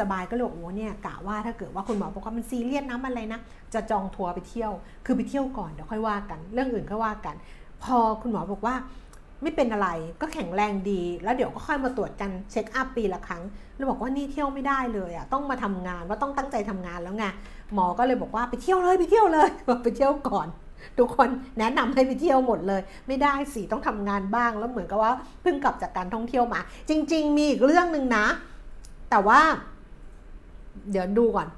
[0.00, 3.40] สบายๆก็เลยโอ้เนี่ยกะว่าถ้าเกิดว่าคุณหมอบอกว่ามันซีเรียสนะมันอะไรนะ
[3.74, 4.72] จะจองทัวร์ไปเที่ยว
[5.06, 7.34] คือไปเที่ยวก่อนเดี๋ยวค่อยว่ากัน เรื่องอื่นค่อยว่ากัน
[7.84, 8.74] พอคุณหมอบอกว่า
[9.44, 9.88] ไม่เป็นอะไร
[10.20, 13.42] ก็แข็งแรงดี แล้วเดี๋ยวก็ค่อยมาตรวจกันเช็คอัพปีละครั้ง
[13.76, 17.24] แล้วบอกว่านี่เที่ยวไม่ได้เลยอะต้องมาทำงานว่าต้องตั้งใจทำงานแล้วไง
[17.74, 19.48] หมอก็เลยบอกว่าไปเที่ยวเลยไปเที่ยวเลย
[19.84, 20.48] ไปเที่ยวก่อน
[20.98, 21.28] ทุกคน
[21.58, 28.26] แนะนำให้ไปเที่ยวหมดเลย ไม่ได้สิต้องทำงานบ้างแล้วเหมือนกับว่าเพิ่งกลับจากการท่องเที่ยวมา จริง ๆ มีอีกเรื่องหนึ่งนะ
[29.10, 29.40] แต่ว่า
[30.90, 31.48] เดี๋ยวดูก่อน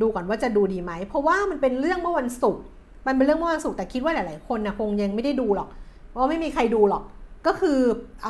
[0.00, 2.62] ดูก่อนว่าจะดูดีไหมเพราะว่ามันเป็นเรื่องเมื่อวันศุกร์
[3.06, 5.68] มันเป็นเรื่องเมื่อวันศุกร์แต่คิดว่าหลายๆคนนะคงยังไม่ได้ดูหรอก
[6.10, 7.02] เพราะไม่มีใครดูหรอก
[7.46, 7.80] ก็คือ
[8.26, 8.28] อ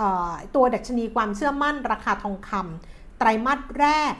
[0.54, 4.14] ตัวดัชนีความเชื่อมั่นราคาทองคำไตรมาสแรก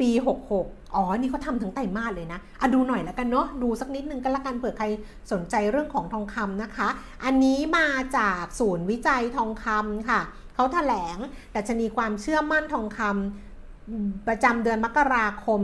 [0.00, 0.10] ปี
[0.54, 4.86] 66 อ๋อ นี่เขาทำถึงไตรมาสเลยนะอะดูหน่อยแล้วกันเนาะ ดูสักนิดนึงก็แล้วกันเผื่อใคร
[5.32, 6.88] สนใจเรื่องของทองคำนะคะ
[7.24, 10.20] อันนี้มาจากศูนย์วิจัยทองคำค่ะ
[10.54, 11.16] เขาแถลง
[11.56, 15.60] ดัชนีความเชื่อมั่นทองคำประจำเดือนมกราคม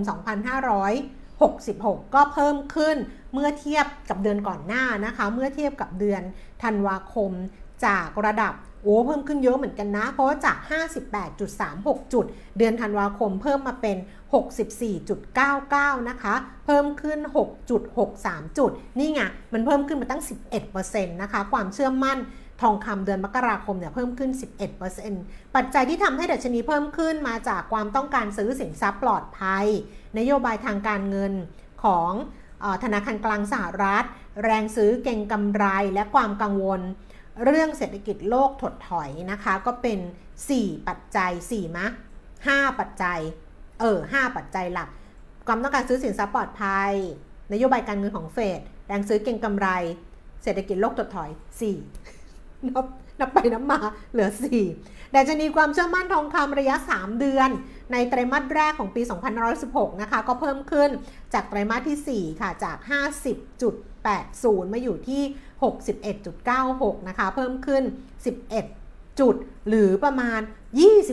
[1.25, 2.97] 2566 ก็เพิ่มขึ้น
[3.33, 6.23] เมื่อเทียบกับเดือนก่อนหน้านะคะ เมื่อเทียบกับเดือน
[6.63, 7.33] ธันวาคม
[7.87, 10.57] จากระดับโอ้เพิ่มขึ้นเยอะเหมือนกันนะ เพราะว่าจาก
[11.35, 12.25] 58.36 จุด
[12.59, 13.97] เดือนธันวาคมเพิ่มมาเป็น
[14.83, 16.35] 64.99 นะคะ
[16.67, 17.19] เพิ่มขึ้น
[17.89, 19.21] 6.63 จุด นี่ไง
[19.53, 20.23] มันเพิ่มขึ้นมาตั้ง
[20.67, 22.19] 11%นะคะ ความเชื่อมั่น
[22.63, 24.31] ทองคำเดือนมกราคมเนี่ยเพิ่มขึ้น
[24.93, 29.67] 11%ปัจจัยที่ทำให้ดัชนีเพิ่มขึ้นมาจากความต้องการซื้อสินทรัพย์ปลอดภัย
[30.19, 31.33] นโยบายทางการเงิน
[31.85, 32.13] ของ
[32.85, 34.05] ธนาคารกลางสหรัฐ
[34.45, 35.65] แรงซื้อเก่งกำไร
[35.95, 36.81] และความกังวล
[37.45, 39.99] เรื่องเศรษฐกิจโลกถดถอยนะคะ ก็เป็น
[40.45, 41.87] 4 ปัจจัย4มะ
[42.37, 43.21] 5ปัจจัย
[43.81, 44.89] เออ5ปัจจัยหลัก
[45.47, 46.93] ความต้องการซื้อสินทรัพย์ปลอดภัย
[47.53, 49.69] นโยบายการเงินของเฟดแรงซื้อเก่งกำไร
[50.43, 51.31] เศรษฐกิจโลกถดถอย
[52.03, 52.87] 4นับ
[53.21, 53.79] นับไปนับมา
[54.13, 54.29] เหลือ
[54.71, 57.51] 4แต่จะมีความเชื่อมั่นทองคำระยะ 3 เดือน
[57.93, 59.03] ในไตรมาสแรกของปี
[59.53, 60.91] 2516 นะคะ ก็เพิ่มขึ้น
[61.35, 62.77] จากไตรมาสที่ 4 ค่ะ จาก
[63.57, 65.23] 50.80 มาอยู่ที่
[65.59, 67.83] 61.96 นะคะ เพิ่มขึ้น
[68.67, 69.35] 11 จุด
[69.69, 70.41] หรือประมาณ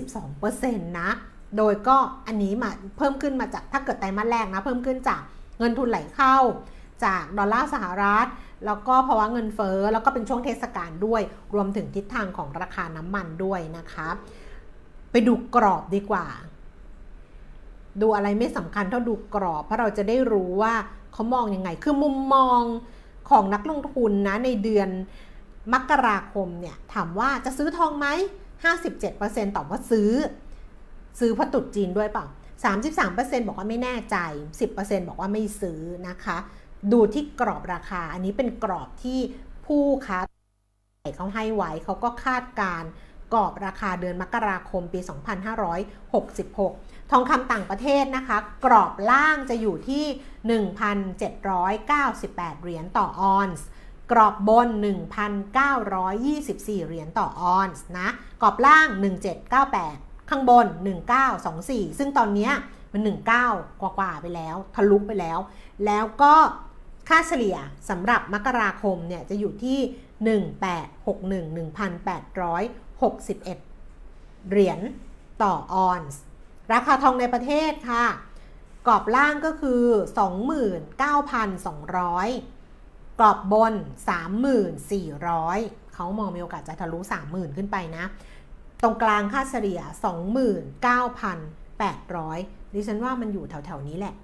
[0.07, 1.09] 22%นะ
[1.57, 5.21] โดยก็อันนี้มาเพิ่มขึ้นมาจากถ้าเกิดไตรมาสแรกนะ เพิ่มขึ้นจาก
[5.59, 6.37] เงินทุนไหลเข้า
[7.05, 8.27] จากดอลลาร์สหรัฐ
[8.65, 11.21] แล้วก็ภาวะเงินเฟ้อ แล้วก็เป็นช่วงเทศกาลด้วย
[11.53, 14.07] รวมถึงทิศทางของราคาน้ำมันด้วยนะคะ
[15.11, 16.25] ไปดูกรอบดีกว่า
[18.01, 20.73] ดูอะไรไม่สำคัญเท่าดูกรอบ เพราะเราจะได้รู้ว่า
[21.13, 22.61] เขามองยังไง คือมุมมอง
[23.30, 24.89] ของนักลงทุนนะในเดือน
[25.73, 28.07] มกราคมเนี่ยถามว่าจะซื้อทองไหม
[28.82, 30.11] 57%ตอบว่าซื้อ
[31.19, 32.26] ซื้อพตุดจีนด้วยเปล่า
[32.86, 34.17] 33%บอกว่าไม่แน่ใจ
[34.63, 36.38] 10%บอกว่าไม่ซื้อนะคะ
[36.91, 39.19] ดูที่กรอบราคา อันนี้เป็นกรอบที่
[39.65, 40.19] ผู้ค้า
[41.17, 42.84] เขาให้ไว้เขาก็คาดการ
[43.34, 44.99] กรอบราคาเดือนมกราคมปี
[45.65, 50.06] 2566 ทองคำต่างประเทศนะคะ กรอบล่างจะอยู่ที่
[50.70, 53.66] 1,798 เหรียญต่อออนซ์
[54.12, 54.68] กรอบบน
[55.58, 58.08] 1,924 เหรียญต่อออนซ์นะ
[58.41, 58.88] กรอบล่าง
[59.64, 60.68] 1798 ข้างบน
[61.34, 62.49] 1924 ซึ่งตอนนี้
[62.93, 63.01] มัน
[63.45, 65.39] 19 กว่าๆไปแล้ว ทะลุไปแล้ว
[65.86, 66.34] แล้วก็
[67.10, 67.58] ค่าเฉลี่ย
[67.89, 69.80] สำหรับมกราคมเนี่ยจะอยู่ที่
[70.41, 74.80] 1861 1,861 เหรียญ
[75.43, 76.22] ต่อออนซ์
[76.74, 78.05] ราคาทองในประเทศค่ะ
[78.88, 79.82] กรอบล่างก็คือ
[80.86, 83.74] 29,200 กรอบบน
[84.84, 88.05] 3,400 เขามองมีโอกาสจะทะลุ 30,000 ขึ้นไปนะ
[88.84, 89.80] ตรงกลางค่าเฉลี่ย
[91.68, 94.16] 29,800 ดิฉันว่ามันอยู่แถวๆนี้แหละ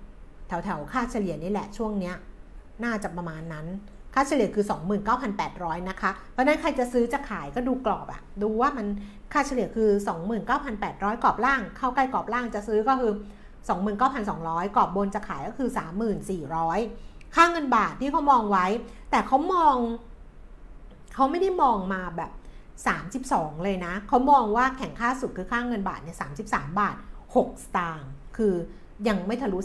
[0.47, 2.15] แถวๆค่าเฉลี่ยนี่แหละช่วงเนี้ย
[2.83, 3.65] น่าจะประมาณนั้น
[4.13, 4.65] ค่าเฉลี่ยคือ
[5.27, 8.87] 29,800 นะคะ เพราะนั้นใครจะซื้อจะขายก็ดูกรอบอะดูว่ามัน
[9.33, 9.89] ค่าเฉลี่ยคือ
[10.55, 13.13] 29,800 กรอบล่าง เข้าใกล้กรอบล่างจะซื้อก็คือ
[13.93, 15.69] 29,200 กรอบบนจะขายก็คือ
[16.51, 18.65] 3,400 ค่าเงินบาทที่เขามองไว้
[19.11, 19.75] แต่เขามอง
[21.13, 22.31] เขาไม่ได้มองมาแบบ
[22.97, 26.95] 32 เลยนะ เขามองว่าแข่งค่าสุดคือค่าเงินบาทเนี่ย33 บาท
[27.35, 28.55] 6 สตางค์ คือ
[29.07, 29.57] ยังไม่ทะลุ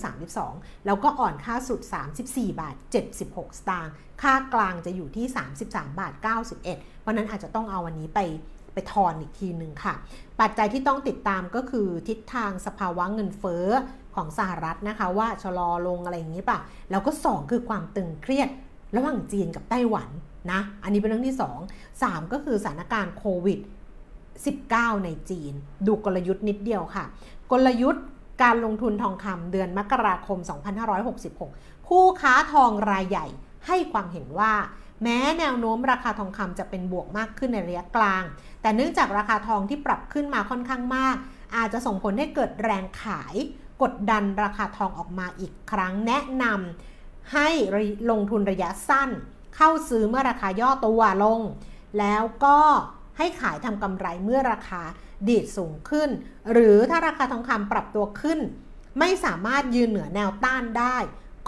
[0.42, 1.80] 32 แล้วก็อ่อนค่าสุด
[2.20, 2.74] 34 บาท
[3.16, 5.26] 76 สตางค์ ค่ากลางจะอยู่ที่
[5.62, 6.12] 33 บาท
[6.58, 8.20] 91 เพราะนั้นอาจจะต้องเอาวันนี้ไป
[8.74, 9.94] ไปทอนอีกทีหนึ่งค่ะ
[10.40, 13.66] ปัจจัยที่ต้องติดตามก็คือทิศทางสภาวะเงินเฟ้อ
[14.14, 16.58] ของสหรัฐนะคะ ว่าชะลอลงอะไรอย่างนี้ป่ะ
[16.90, 18.48] แล้วก็ 2 คือความตึงเครียด
[18.96, 20.08] ระหว่างจีนกับไต้หวัน
[20.52, 23.60] นะ อันนี้เป็นเรื่องที่ 2 3 ก็คือสถานการณ์โควิด
[24.32, 25.52] 19 ในจีน
[25.86, 27.04] ดูกลยุทธ์นิดเดียวค่ะ
[27.50, 28.04] กลยุทธ์
[28.42, 30.38] การลงทุนทองคำเดือนมกราคม
[31.12, 33.26] 2566 ผู้ค้าทองรายใหญ่
[33.66, 34.54] ให้ความเห็นว่า
[35.02, 38.22] แม้แนวโน้มราคาทองคำจะเป็นบวกมากขึ้นในระยะกลาง
[38.62, 41.16] แต่เนื่องจากราคาทองที่ปรับขึ้นมาค่อนข้างมาก
[41.56, 43.34] อาจจะส่งผลให้เกิดแรงขาย
[43.82, 47.48] กดดันราคาทองออกมาอีกครั้งแนะนำให้
[48.10, 49.10] ลงทุนระยะสั้น
[49.56, 51.40] เข้าซื้อเมื่อราคาย่อตัวลง
[51.98, 52.58] แล้วก็
[53.18, 54.82] ให้ขายทำกำไรเมื่อราคา
[55.28, 56.10] ดีดสูงขึ้น
[56.52, 58.38] หรือถ้าราคาทองคำปรับตัวขึ้น
[58.98, 60.96] ไม่สามารถยืนเหนือแนวต้านได้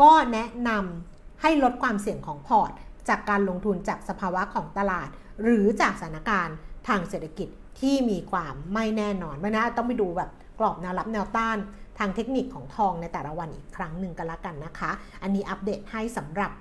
[0.03, 2.71] ก็แนะนำให้ลดความเสี่ยงของพอร์ต
[3.09, 5.09] จากการลงทุนจากสภาวะของตลาด
[5.43, 6.57] หรือจากสถานการณ์
[6.89, 7.49] ทางเศรษฐกิจ
[7.81, 11.59] ที่มีความไม่แน่นอนไม่นะต้องไปดูแบบกรอบแนวรับแนวต้าน
[11.99, 14.91] ทางเทคนิคของทองในแต่ละวันอีกครั้งหนึ่งกันละกันนะคะ
[15.23, 16.53] อันนี้อัปเดตให้สำหรับ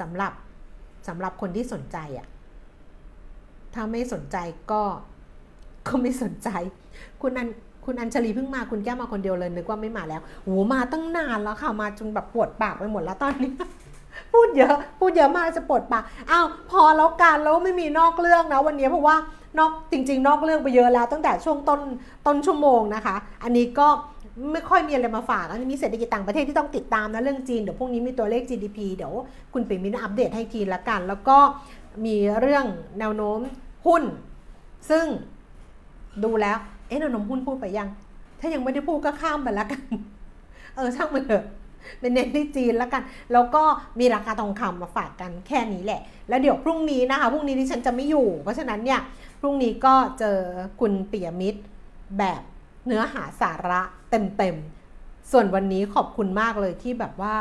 [0.00, 0.32] สำหรับ
[1.08, 2.26] สำหรับคนที่สนใจอะ
[3.74, 4.36] ถ้าไม่สนใจ
[4.72, 4.82] ก็
[5.90, 6.48] ก็ไม่สนใจ
[7.22, 7.48] คุณอัน
[7.84, 13.52] คุณอัญชลีเพิ่งมาคุณแก้วมาคนเดียวเลยนึกว่าไม่มาแล้วโหมาตั้งนานแล้วค่ะมาจนแบบปวดปากไปหมดแล้วตอนนี้
[14.32, 19.16] พูดเยอะพูดเยอะมากจะปวดปากอ้าวพอแล้วกันแล้วไม่มีนอกเรื่องนะวันนี้เพราะว่า
[19.58, 21.80] นอกจริง ๆ นอกเรื่องไปเยอะแล้ว ตั้งแต่ช่วงต้น
[22.26, 23.88] ต้นชั่วโมงนะคะ อันนี้ก็
[24.52, 29.12] ไม่ค่อยมีอะไรมาฝากอันนี้มีเศรษฐกิจต่างประเทศที่ต้องติดตามนะเรื่องจีนเดี๋ยวพรุ่งนี้มีตัวเลข GDP เดี๋ยว
[29.52, 31.38] คุณปิ่มมินอัปเดตให้ทีละกัน แล้วก็
[32.04, 32.64] มีเรื่อง
[32.98, 33.38] แนวโน้ม
[33.86, 34.02] หุ้น
[34.90, 35.06] ซึ่ง
[36.24, 36.56] ดูแล้ว
[36.88, 37.88] เอ๊ะนนมหุ้นพูดไปยัง
[38.40, 39.82] ถ้ายังไม่ได้พูดก็ข้ามไปแล้วกัน
[40.74, 41.44] เออช่างมันเถอะ
[42.00, 43.02] เป็นเน้นที่จีนแล้วกัน
[43.32, 43.62] แล้วก็
[43.98, 49.00] มีราคาทองคำมาฝากกันแค่นี้แหละ แล้วเดี๋ยวพรุ่งนี้นะคะ พรุ่งนี้ที่ฉันจะไม่อยู่ เพราะฉะนั้นเนี่ย
[49.40, 50.38] พรุ่งนี้ก็เจอ
[50.80, 51.60] คุณเปียมิตร
[52.18, 52.42] แบบ
[52.86, 53.80] เนื้อหาสาระ
[54.10, 57.34] เต็มๆ ส่วนวันนี้ขอบคุณมากเลยที่แบบว่า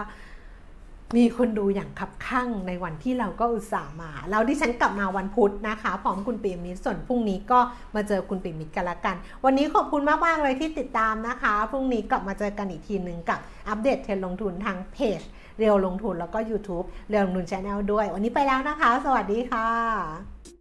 [1.17, 7.59] มีคนดูอย่างขับข้างในวันที่เราก็อุตส่าห์มาแล้วดิฉันกลับมาวันพุธนะคะพร้อมคุณปิ่มมิตรส่วนพรุ่งนี้ก็
[7.95, 13.39] มาเจอคุณปิ่มมิตรกันละกัน วันนี้ขอบคุณมากๆเลยที่ติดตามนะคะพรุ่งนี้กลับมาเจอกันอีกทีหนึ่งกับ
[13.69, 15.21] update trend ลงทุนทางเพจ
[15.57, 20.58] เรียวลงทุนแล้วก็ YouTube เรียวลงทุน channel ด้วย วันนี้ไปแล้วนะคะ สวัสดีค่ะ